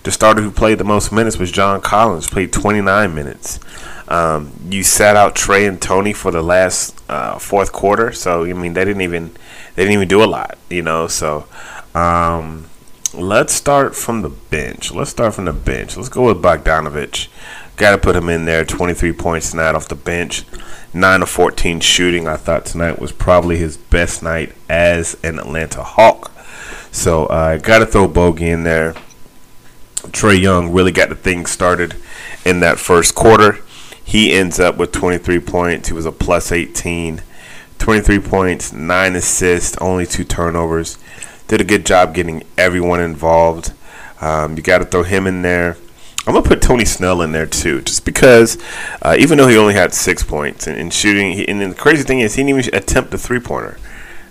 The 0.02 0.10
starter 0.10 0.42
who 0.42 0.50
played 0.50 0.78
the 0.78 0.84
most 0.84 1.12
minutes 1.12 1.38
was 1.38 1.52
John 1.52 1.80
Collins, 1.80 2.26
played 2.26 2.52
29 2.52 3.14
minutes. 3.14 3.60
Um, 4.08 4.52
you 4.68 4.82
sat 4.82 5.16
out 5.16 5.34
Trey 5.34 5.66
and 5.66 5.80
Tony 5.80 6.12
for 6.12 6.30
the 6.30 6.42
last 6.42 7.02
uh, 7.08 7.38
fourth 7.38 7.72
quarter, 7.72 8.12
so 8.12 8.44
I 8.44 8.52
mean 8.52 8.74
they 8.74 8.84
didn't 8.84 9.02
even 9.02 9.32
they 9.74 9.84
didn't 9.84 9.94
even 9.94 10.08
do 10.08 10.22
a 10.22 10.26
lot, 10.26 10.58
you 10.68 10.82
know. 10.82 11.06
So 11.06 11.46
um, 11.94 12.66
let's 13.14 13.54
start 13.54 13.96
from 13.96 14.22
the 14.22 14.28
bench. 14.28 14.92
Let's 14.92 15.10
start 15.10 15.34
from 15.34 15.46
the 15.46 15.52
bench. 15.52 15.96
Let's 15.96 16.08
go 16.08 16.26
with 16.26 16.42
Bogdanovich. 16.42 17.28
Got 17.76 17.92
to 17.92 17.98
put 17.98 18.14
him 18.14 18.28
in 18.28 18.44
there. 18.44 18.64
23 18.64 19.12
points 19.14 19.50
tonight 19.50 19.74
off 19.74 19.88
the 19.88 19.96
bench. 19.96 20.44
9 20.92 21.22
of 21.22 21.28
14 21.28 21.80
shooting. 21.80 22.28
I 22.28 22.36
thought 22.36 22.64
tonight 22.64 23.00
was 23.00 23.10
probably 23.10 23.56
his 23.56 23.76
best 23.76 24.22
night 24.22 24.52
as 24.68 25.16
an 25.24 25.38
Atlanta 25.40 25.82
Hawk. 25.82 26.30
So 26.92 27.26
I 27.26 27.56
uh, 27.56 27.58
got 27.58 27.80
to 27.80 27.86
throw 27.86 28.06
Bogey 28.06 28.48
in 28.48 28.62
there. 28.62 28.94
Trey 30.12 30.36
Young 30.36 30.72
really 30.72 30.92
got 30.92 31.08
the 31.08 31.16
thing 31.16 31.46
started 31.46 31.96
in 32.44 32.60
that 32.60 32.78
first 32.78 33.14
quarter. 33.16 33.58
He 34.04 34.32
ends 34.32 34.60
up 34.60 34.76
with 34.76 34.92
23 34.92 35.40
points. 35.40 35.88
He 35.88 35.94
was 35.94 36.06
a 36.06 36.12
plus 36.12 36.52
18. 36.52 37.22
23 37.78 38.18
points, 38.20 38.72
9 38.72 39.16
assists, 39.16 39.76
only 39.78 40.06
2 40.06 40.24
turnovers. 40.24 40.98
did 41.48 41.60
a 41.60 41.64
good 41.64 41.84
job 41.84 42.14
getting 42.14 42.44
everyone 42.56 43.00
involved. 43.00 43.72
Um, 44.20 44.56
you 44.56 44.62
got 44.62 44.78
to 44.78 44.84
throw 44.84 45.02
him 45.02 45.26
in 45.26 45.42
there. 45.42 45.76
I'm 46.26 46.32
gonna 46.32 46.46
put 46.46 46.62
Tony 46.62 46.86
Snell 46.86 47.20
in 47.20 47.32
there 47.32 47.44
too, 47.46 47.82
just 47.82 48.06
because 48.06 48.56
uh, 49.02 49.14
even 49.18 49.36
though 49.36 49.46
he 49.46 49.58
only 49.58 49.74
had 49.74 49.92
six 49.92 50.22
points 50.22 50.66
in, 50.66 50.74
in 50.76 50.88
shooting, 50.88 51.32
he, 51.32 51.46
and 51.46 51.60
the 51.60 51.74
crazy 51.74 52.02
thing 52.02 52.20
is 52.20 52.34
he 52.34 52.42
didn't 52.42 52.58
even 52.58 52.74
attempt 52.74 53.12
a 53.12 53.18
three 53.18 53.40
pointer. 53.40 53.76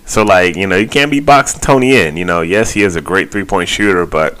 So 0.04 0.24
like 0.24 0.56
you 0.56 0.66
know 0.66 0.74
you 0.74 0.88
can't 0.88 1.10
be 1.10 1.20
boxing 1.20 1.60
Tony 1.60 1.94
in. 1.94 2.16
You 2.16 2.24
know, 2.24 2.40
yes 2.40 2.72
he 2.72 2.82
is 2.82 2.96
a 2.96 3.00
great 3.00 3.30
three 3.30 3.44
point 3.44 3.68
shooter, 3.68 4.06
but 4.06 4.40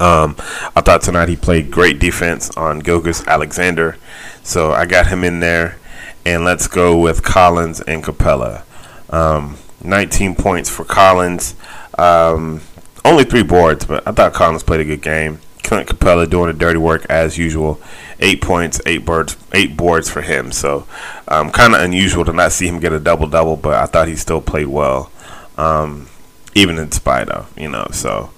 um, 0.00 0.36
I 0.74 0.80
thought 0.80 1.02
tonight 1.02 1.28
he 1.28 1.36
played 1.36 1.70
great 1.70 1.98
defense 1.98 2.50
on 2.56 2.80
Gilgeous-Alexander, 2.80 3.96
so 4.42 4.72
I 4.72 4.86
got 4.86 5.06
him 5.08 5.24
in 5.24 5.40
there. 5.40 5.78
And 6.24 6.44
let's 6.44 6.66
go 6.66 6.98
with 6.98 7.22
Collins 7.22 7.80
and 7.80 8.02
Capela. 8.02 8.64
Um, 9.10 9.58
19 9.84 10.34
points 10.34 10.68
for 10.68 10.84
Collins. 10.84 11.54
Um, 11.96 12.62
only 13.04 13.22
three 13.22 13.44
boards, 13.44 13.84
but 13.84 14.06
I 14.06 14.10
thought 14.10 14.32
Collins 14.32 14.64
played 14.64 14.80
a 14.80 14.84
good 14.84 15.02
game. 15.02 15.38
Clint 15.62 15.88
Capela 15.88 16.28
doing 16.28 16.46
the 16.46 16.52
dirty 16.52 16.78
work 16.78 17.06
as 17.08 17.38
usual. 17.38 17.80
Eight 18.20 18.40
points, 18.40 18.80
eight 18.86 19.04
boards, 19.04 19.36
eight 19.52 19.76
boards 19.76 20.08
for 20.08 20.22
him. 20.22 20.52
So, 20.52 20.86
um, 21.28 21.50
kind 21.50 21.74
of 21.74 21.80
unusual 21.80 22.24
to 22.24 22.32
not 22.32 22.52
see 22.52 22.68
him 22.68 22.80
get 22.80 22.92
a 22.92 23.00
double 23.00 23.26
double, 23.26 23.56
but 23.56 23.74
I 23.74 23.86
thought 23.86 24.08
he 24.08 24.16
still 24.16 24.40
played 24.40 24.68
well, 24.68 25.10
um, 25.58 26.08
even 26.54 26.78
in 26.78 26.92
spite 26.92 27.28
of 27.28 27.52
you 27.58 27.68
know. 27.68 27.88
So, 27.92 28.30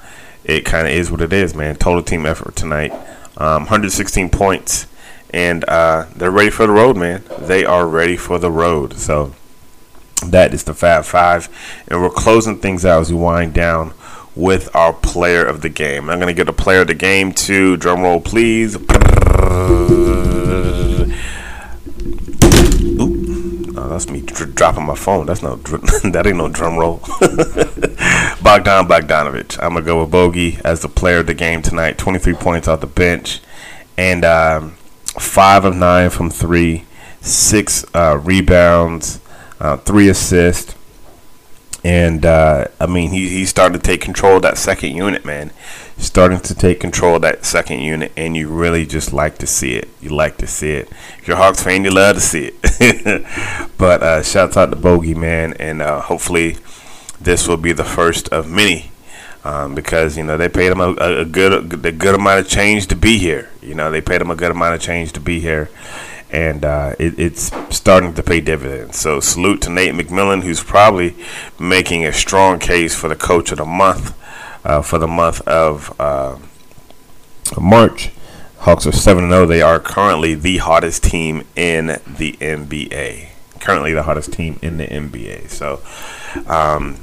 it 0.49 0.65
kind 0.65 0.89
of 0.89 0.93
is 0.95 1.11
what 1.11 1.21
it 1.21 1.33
is, 1.33 1.55
man. 1.55 1.77
Total 1.77 2.03
team 2.03 2.27
effort 2.27 2.57
tonight. 2.57 2.91
Um, 3.37 3.63
116 3.65 4.31
points, 4.31 4.87
and 5.31 5.65
uh, 5.69 6.07
they're 6.17 6.31
ready 6.31 6.51
for 6.51 6.67
the 6.67 6.73
road, 6.73 6.97
man. 6.97 7.23
They 7.39 7.65
are 7.65 7.87
ready 7.87 8.17
for 8.17 8.39
the 8.39 8.51
road. 8.51 8.95
So 8.95 9.35
that 10.27 10.53
is 10.55 10.65
the 10.65 10.75
Fab 10.75 11.05
Five, 11.05 11.49
and 11.87 12.03
we're 12.03 12.11
closing 12.11 12.59
things 12.59 12.85
out 12.85 13.03
as 13.03 13.13
we 13.13 13.19
wind 13.19 13.55
down 13.55 13.93
with 14.35 14.75
our 14.75 14.93
player 14.93 15.45
of 15.45 15.61
the 15.61 15.69
game. 15.69 16.09
I'm 16.09 16.19
gonna 16.19 16.33
get 16.33 16.49
a 16.49 16.53
player 16.53 16.81
of 16.81 16.89
the 16.89 16.95
game 16.95 17.33
to 17.33 17.77
drum 17.77 18.01
roll, 18.01 18.21
please. 18.21 18.77
Oh, 23.81 23.89
that's 23.89 24.09
me 24.09 24.23
dropping 24.23 24.87
my 24.87 24.95
phone. 24.95 25.27
That's 25.27 25.43
no 25.43 25.57
that 25.57 26.25
ain't 26.27 26.39
no 26.39 26.49
drum 26.49 26.79
roll. 26.79 27.03
Bogdan 28.49 28.89
Bogdanovich. 28.89 29.63
I'm 29.63 29.75
gonna 29.75 29.85
go 29.85 30.01
with 30.01 30.11
Bogey 30.11 30.59
as 30.65 30.81
the 30.81 30.89
player 30.89 31.19
of 31.19 31.27
the 31.27 31.35
game 31.35 31.61
tonight. 31.61 31.99
23 31.99 32.33
points 32.33 32.67
off 32.67 32.81
the 32.81 32.87
bench, 32.87 33.43
and 33.99 34.25
um, 34.25 34.71
five 35.21 35.67
of 35.67 35.77
nine 35.77 36.09
from 36.09 36.31
three, 36.31 36.87
six 37.21 37.85
uh, 37.93 38.17
rebounds, 38.17 39.21
uh, 39.61 39.77
three 39.77 40.09
assists. 40.09 40.75
And 41.85 42.25
uh, 42.25 42.69
I 42.81 42.87
mean, 42.87 43.11
he 43.11 43.29
he 43.29 43.45
started 43.45 43.83
to 43.83 43.87
take 43.87 44.01
control 44.01 44.37
of 44.37 44.43
that 44.43 44.57
second 44.57 44.97
unit, 44.97 45.27
man. 45.27 45.51
Starting 45.99 46.41
to 46.41 46.55
take 46.55 46.81
control 46.81 47.17
of 47.17 47.23
that 47.23 47.45
second 47.45 47.81
unit, 47.81 48.13
and 48.17 48.35
you 48.35 48.49
really 48.49 48.87
just 48.87 49.13
like 49.13 49.37
to 49.39 49.47
see 49.47 49.75
it. 49.75 49.91
You 50.01 50.09
like 50.09 50.39
to 50.39 50.47
see 50.47 50.71
it. 50.71 50.89
If 51.19 51.29
you're 51.29 51.37
a 51.37 51.41
Hawks 51.41 51.63
fan, 51.63 51.85
you 51.85 51.91
love 51.91 52.17
to 52.17 52.23
see 52.23 52.53
it. 52.63 53.71
but 53.77 54.03
uh, 54.03 54.23
shouts 54.23 54.57
out 54.57 54.71
to 54.71 54.77
Bogey, 54.77 55.15
man, 55.15 55.53
and 55.61 55.83
uh, 55.83 56.01
hopefully 56.01 56.57
this 57.21 57.49
will 57.49 57.57
be 57.57 57.73
the 57.73 57.85
first 57.85 58.29
of 58.29 58.49
many. 58.49 58.91
Um, 59.45 59.75
because 59.75 60.17
you 60.17 60.25
know 60.25 60.37
they 60.37 60.49
paid 60.49 60.73
him 60.73 60.81
a, 60.81 60.91
a 60.95 61.25
good 61.25 61.73
a 61.87 61.93
good 61.93 62.15
amount 62.15 62.41
of 62.41 62.49
change 62.49 62.89
to 62.89 62.97
be 62.97 63.19
here. 63.19 63.49
You 63.63 63.75
know 63.75 63.91
they 63.91 64.01
paid 64.01 64.21
him 64.21 64.31
a 64.31 64.37
good 64.37 64.51
amount 64.51 64.75
of 64.75 64.81
change 64.81 65.13
to 65.13 65.21
be 65.21 65.39
here, 65.39 65.71
and 66.31 66.65
uh, 66.65 66.95
it, 66.99 67.19
it's 67.19 67.53
starting 67.75 68.15
to 68.15 68.23
pay 68.23 68.41
dividends. 68.41 68.99
So 68.99 69.21
salute 69.21 69.63
to 69.63 69.71
Nate 69.71 69.95
McMillan, 69.95 70.43
who's 70.43 70.63
probably 70.63 71.15
making 71.59 72.05
a 72.05 72.13
strong 72.13 72.59
case 72.59 72.97
for 72.97 73.09
the 73.09 73.17
coach 73.17 73.53
of 73.53 73.59
the 73.59 73.65
month 73.65 74.13
uh, 74.65 74.83
for 74.83 74.99
the 74.99 75.07
month 75.07 75.41
of 75.43 75.99
uh, 76.01 76.37
March. 77.59 78.11
Hawks 78.59 78.89
are 78.89 78.93
seven 78.93 79.31
zero. 79.31 79.47
They 79.47 79.63
are 79.63 79.79
currently 79.79 80.35
the 80.35 80.59
hottest 80.59 81.05
team 81.05 81.45
in 81.55 81.87
the 81.87 82.33
NBA. 82.41 83.29
Currently 83.61 83.93
the 83.93 84.03
hottest 84.03 84.33
team 84.33 84.59
in 84.63 84.79
the 84.79 84.87
NBA. 84.87 85.49
So. 85.49 85.81
Um, 86.47 86.99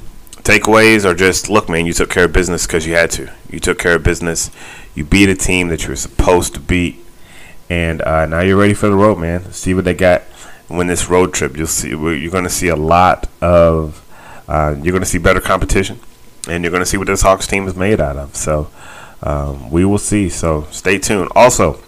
takeaways 0.46 1.04
are 1.04 1.14
just 1.14 1.50
look, 1.50 1.68
man, 1.68 1.86
you 1.86 1.92
took 1.92 2.08
care 2.08 2.26
of 2.26 2.32
business 2.32 2.66
because 2.66 2.86
you 2.86 2.94
had 2.94 3.10
to. 3.12 3.32
You 3.50 3.58
took 3.58 3.78
care 3.78 3.96
of 3.96 4.04
business. 4.04 4.50
You 4.94 5.04
beat 5.04 5.28
a 5.28 5.34
team 5.34 5.68
that 5.68 5.82
you 5.82 5.88
were 5.90 5.96
supposed 5.96 6.54
to 6.54 6.60
beat, 6.60 7.04
and 7.68 8.00
uh, 8.02 8.26
now 8.26 8.40
you're 8.40 8.56
ready 8.56 8.72
for 8.72 8.88
the 8.88 8.94
road, 8.94 9.18
man. 9.18 9.52
See 9.52 9.74
what 9.74 9.84
they 9.84 9.94
got. 9.94 10.22
When 10.68 10.86
this 10.86 11.08
road 11.08 11.32
trip, 11.34 11.56
you'll 11.56 11.66
see 11.66 11.90
you're 11.90 12.30
going 12.30 12.44
to 12.44 12.50
see 12.50 12.68
a 12.68 12.76
lot 12.76 13.28
of. 13.40 14.02
Uh, 14.48 14.76
you're 14.80 14.92
going 14.92 15.02
to 15.02 15.08
see 15.08 15.18
better 15.18 15.40
competition, 15.40 15.98
and 16.48 16.62
you're 16.62 16.70
going 16.70 16.82
to 16.82 16.86
see 16.86 16.96
what 16.96 17.08
this 17.08 17.22
Hawks 17.22 17.48
team 17.48 17.66
is 17.66 17.74
made 17.74 18.00
out 18.00 18.16
of. 18.16 18.36
So 18.36 18.70
um, 19.22 19.70
we 19.70 19.84
will 19.84 19.98
see. 19.98 20.28
So 20.28 20.66
stay 20.70 20.98
tuned. 20.98 21.28
Also, 21.34 21.80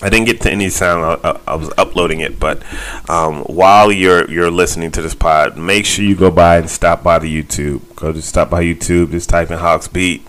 I 0.00 0.10
didn't 0.10 0.26
get 0.26 0.40
to 0.42 0.50
any 0.50 0.68
sound. 0.68 1.20
I, 1.24 1.40
I 1.46 1.56
was 1.56 1.72
uploading 1.76 2.20
it, 2.20 2.38
but 2.38 2.62
um, 3.10 3.42
while 3.44 3.90
you're 3.90 4.30
you're 4.30 4.50
listening 4.50 4.92
to 4.92 5.02
this 5.02 5.14
pod, 5.14 5.56
make 5.56 5.86
sure 5.86 6.04
you 6.04 6.14
go 6.14 6.30
by 6.30 6.58
and 6.58 6.70
stop 6.70 7.02
by 7.02 7.18
the 7.18 7.42
YouTube. 7.42 7.96
Go 7.96 8.12
to 8.12 8.22
stop 8.22 8.48
by 8.48 8.62
YouTube. 8.62 9.10
Just 9.10 9.28
type 9.28 9.50
in 9.50 9.58
Hawks 9.58 9.88
Beat, 9.88 10.24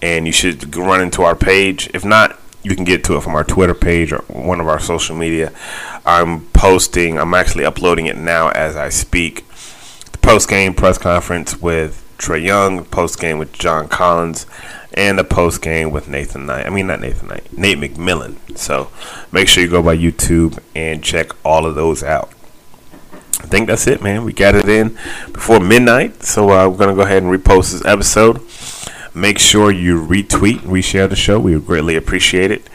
and 0.00 0.26
you 0.26 0.32
should 0.32 0.76
run 0.76 1.00
into 1.00 1.22
our 1.22 1.34
page. 1.34 1.90
If 1.92 2.04
not, 2.04 2.38
you 2.62 2.76
can 2.76 2.84
get 2.84 3.02
to 3.04 3.16
it 3.16 3.22
from 3.22 3.34
our 3.34 3.42
Twitter 3.42 3.74
page 3.74 4.12
or 4.12 4.18
one 4.28 4.60
of 4.60 4.68
our 4.68 4.78
social 4.78 5.16
media. 5.16 5.52
I'm 6.06 6.46
posting. 6.50 7.18
I'm 7.18 7.34
actually 7.34 7.64
uploading 7.64 8.06
it 8.06 8.16
now 8.16 8.50
as 8.50 8.76
I 8.76 8.90
speak. 8.90 9.44
The 10.12 10.18
post 10.18 10.48
game 10.48 10.72
press 10.72 10.98
conference 10.98 11.60
with 11.60 12.06
Trey 12.16 12.44
Young. 12.44 12.84
Post 12.84 13.18
game 13.18 13.38
with 13.38 13.52
John 13.54 13.88
Collins 13.88 14.46
and 14.94 15.18
a 15.20 15.24
post 15.24 15.62
game 15.62 15.90
with 15.90 16.08
Nathan 16.08 16.46
Knight. 16.46 16.66
I 16.66 16.70
mean, 16.70 16.86
not 16.86 17.00
Nathan 17.00 17.28
Knight, 17.28 17.56
Nate 17.56 17.78
McMillan. 17.78 18.36
So 18.58 18.90
make 19.30 19.48
sure 19.48 19.62
you 19.62 19.70
go 19.70 19.82
by 19.82 19.96
YouTube 19.96 20.58
and 20.74 21.02
check 21.02 21.30
all 21.44 21.66
of 21.66 21.74
those 21.74 22.02
out. 22.02 22.30
I 23.40 23.46
think 23.46 23.68
that's 23.68 23.86
it, 23.86 24.02
man. 24.02 24.24
We 24.24 24.32
got 24.32 24.54
it 24.54 24.68
in 24.68 24.98
before 25.32 25.60
midnight, 25.60 26.22
so 26.22 26.50
uh, 26.50 26.68
we're 26.68 26.76
gonna 26.76 26.94
go 26.94 27.02
ahead 27.02 27.22
and 27.22 27.32
repost 27.32 27.72
this 27.72 27.84
episode. 27.84 28.42
Make 29.14 29.38
sure 29.38 29.72
you 29.72 30.00
retweet, 30.00 30.58
reshare 30.60 31.08
the 31.08 31.16
show. 31.16 31.40
We 31.40 31.54
would 31.56 31.66
greatly 31.66 31.96
appreciate 31.96 32.52
it. 32.52 32.68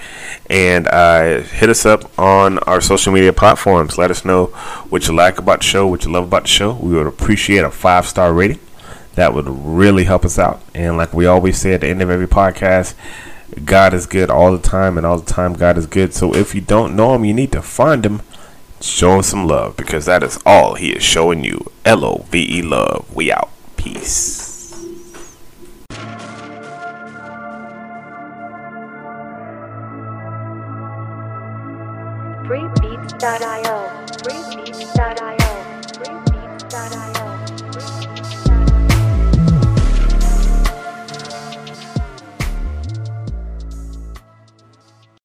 And 0.50 0.86
uh, 0.88 1.42
hit 1.42 1.70
us 1.70 1.86
up 1.86 2.18
on 2.20 2.60
our 2.60 2.82
social 2.82 3.14
media 3.14 3.32
platforms. 3.32 3.98
Let 3.98 4.12
us 4.12 4.26
know 4.26 4.48
what 4.90 5.08
you 5.08 5.16
like 5.16 5.40
about 5.40 5.60
the 5.60 5.66
show, 5.66 5.88
what 5.88 6.04
you 6.04 6.12
love 6.12 6.26
about 6.26 6.44
the 6.44 6.50
show. 6.50 6.74
We 6.74 6.94
would 6.94 7.08
appreciate 7.08 7.64
a 7.64 7.72
five 7.72 8.06
star 8.06 8.34
rating 8.34 8.60
that 9.16 9.34
would 9.34 9.48
really 9.48 10.04
help 10.04 10.24
us 10.26 10.38
out. 10.38 10.62
And 10.74 10.98
like 10.98 11.14
we 11.14 11.26
always 11.26 11.58
say 11.58 11.74
at 11.74 11.82
the 11.82 11.88
end 11.88 12.02
of 12.02 12.10
every 12.10 12.28
podcast, 12.28 12.94
God 13.64 13.94
is 13.94 14.06
good 14.06 14.30
all 14.30 14.52
the 14.52 14.62
time, 14.62 14.98
and 14.98 15.06
all 15.06 15.20
the 15.20 15.32
time 15.32 15.54
God 15.54 15.78
is 15.78 15.88
good. 15.88 16.14
So 16.14 16.36
if 16.36 16.54
you 16.54 16.62
don't 16.62 16.96
know 16.96 17.16
Him, 17.16 17.26
you 17.26 17.34
need 17.34 17.52
to 17.54 17.62
find 17.62 18.06
Him, 18.06 18.22
show 18.82 19.16
Him 19.16 19.24
some 19.24 19.48
love, 19.48 19.78
because 19.78 20.06
that 20.06 20.24
is 20.24 20.40
all 20.46 20.76
He 20.76 20.92
is 20.92 21.04
showing 21.04 21.44
you. 21.44 21.72
L 21.86 22.04
O 22.04 22.26
V 22.30 22.60
E 22.60 22.62
love. 22.62 23.14
We 23.16 23.32
out. 23.32 23.50
Peace. 23.78 24.54
Freebeats.io. 32.46 33.75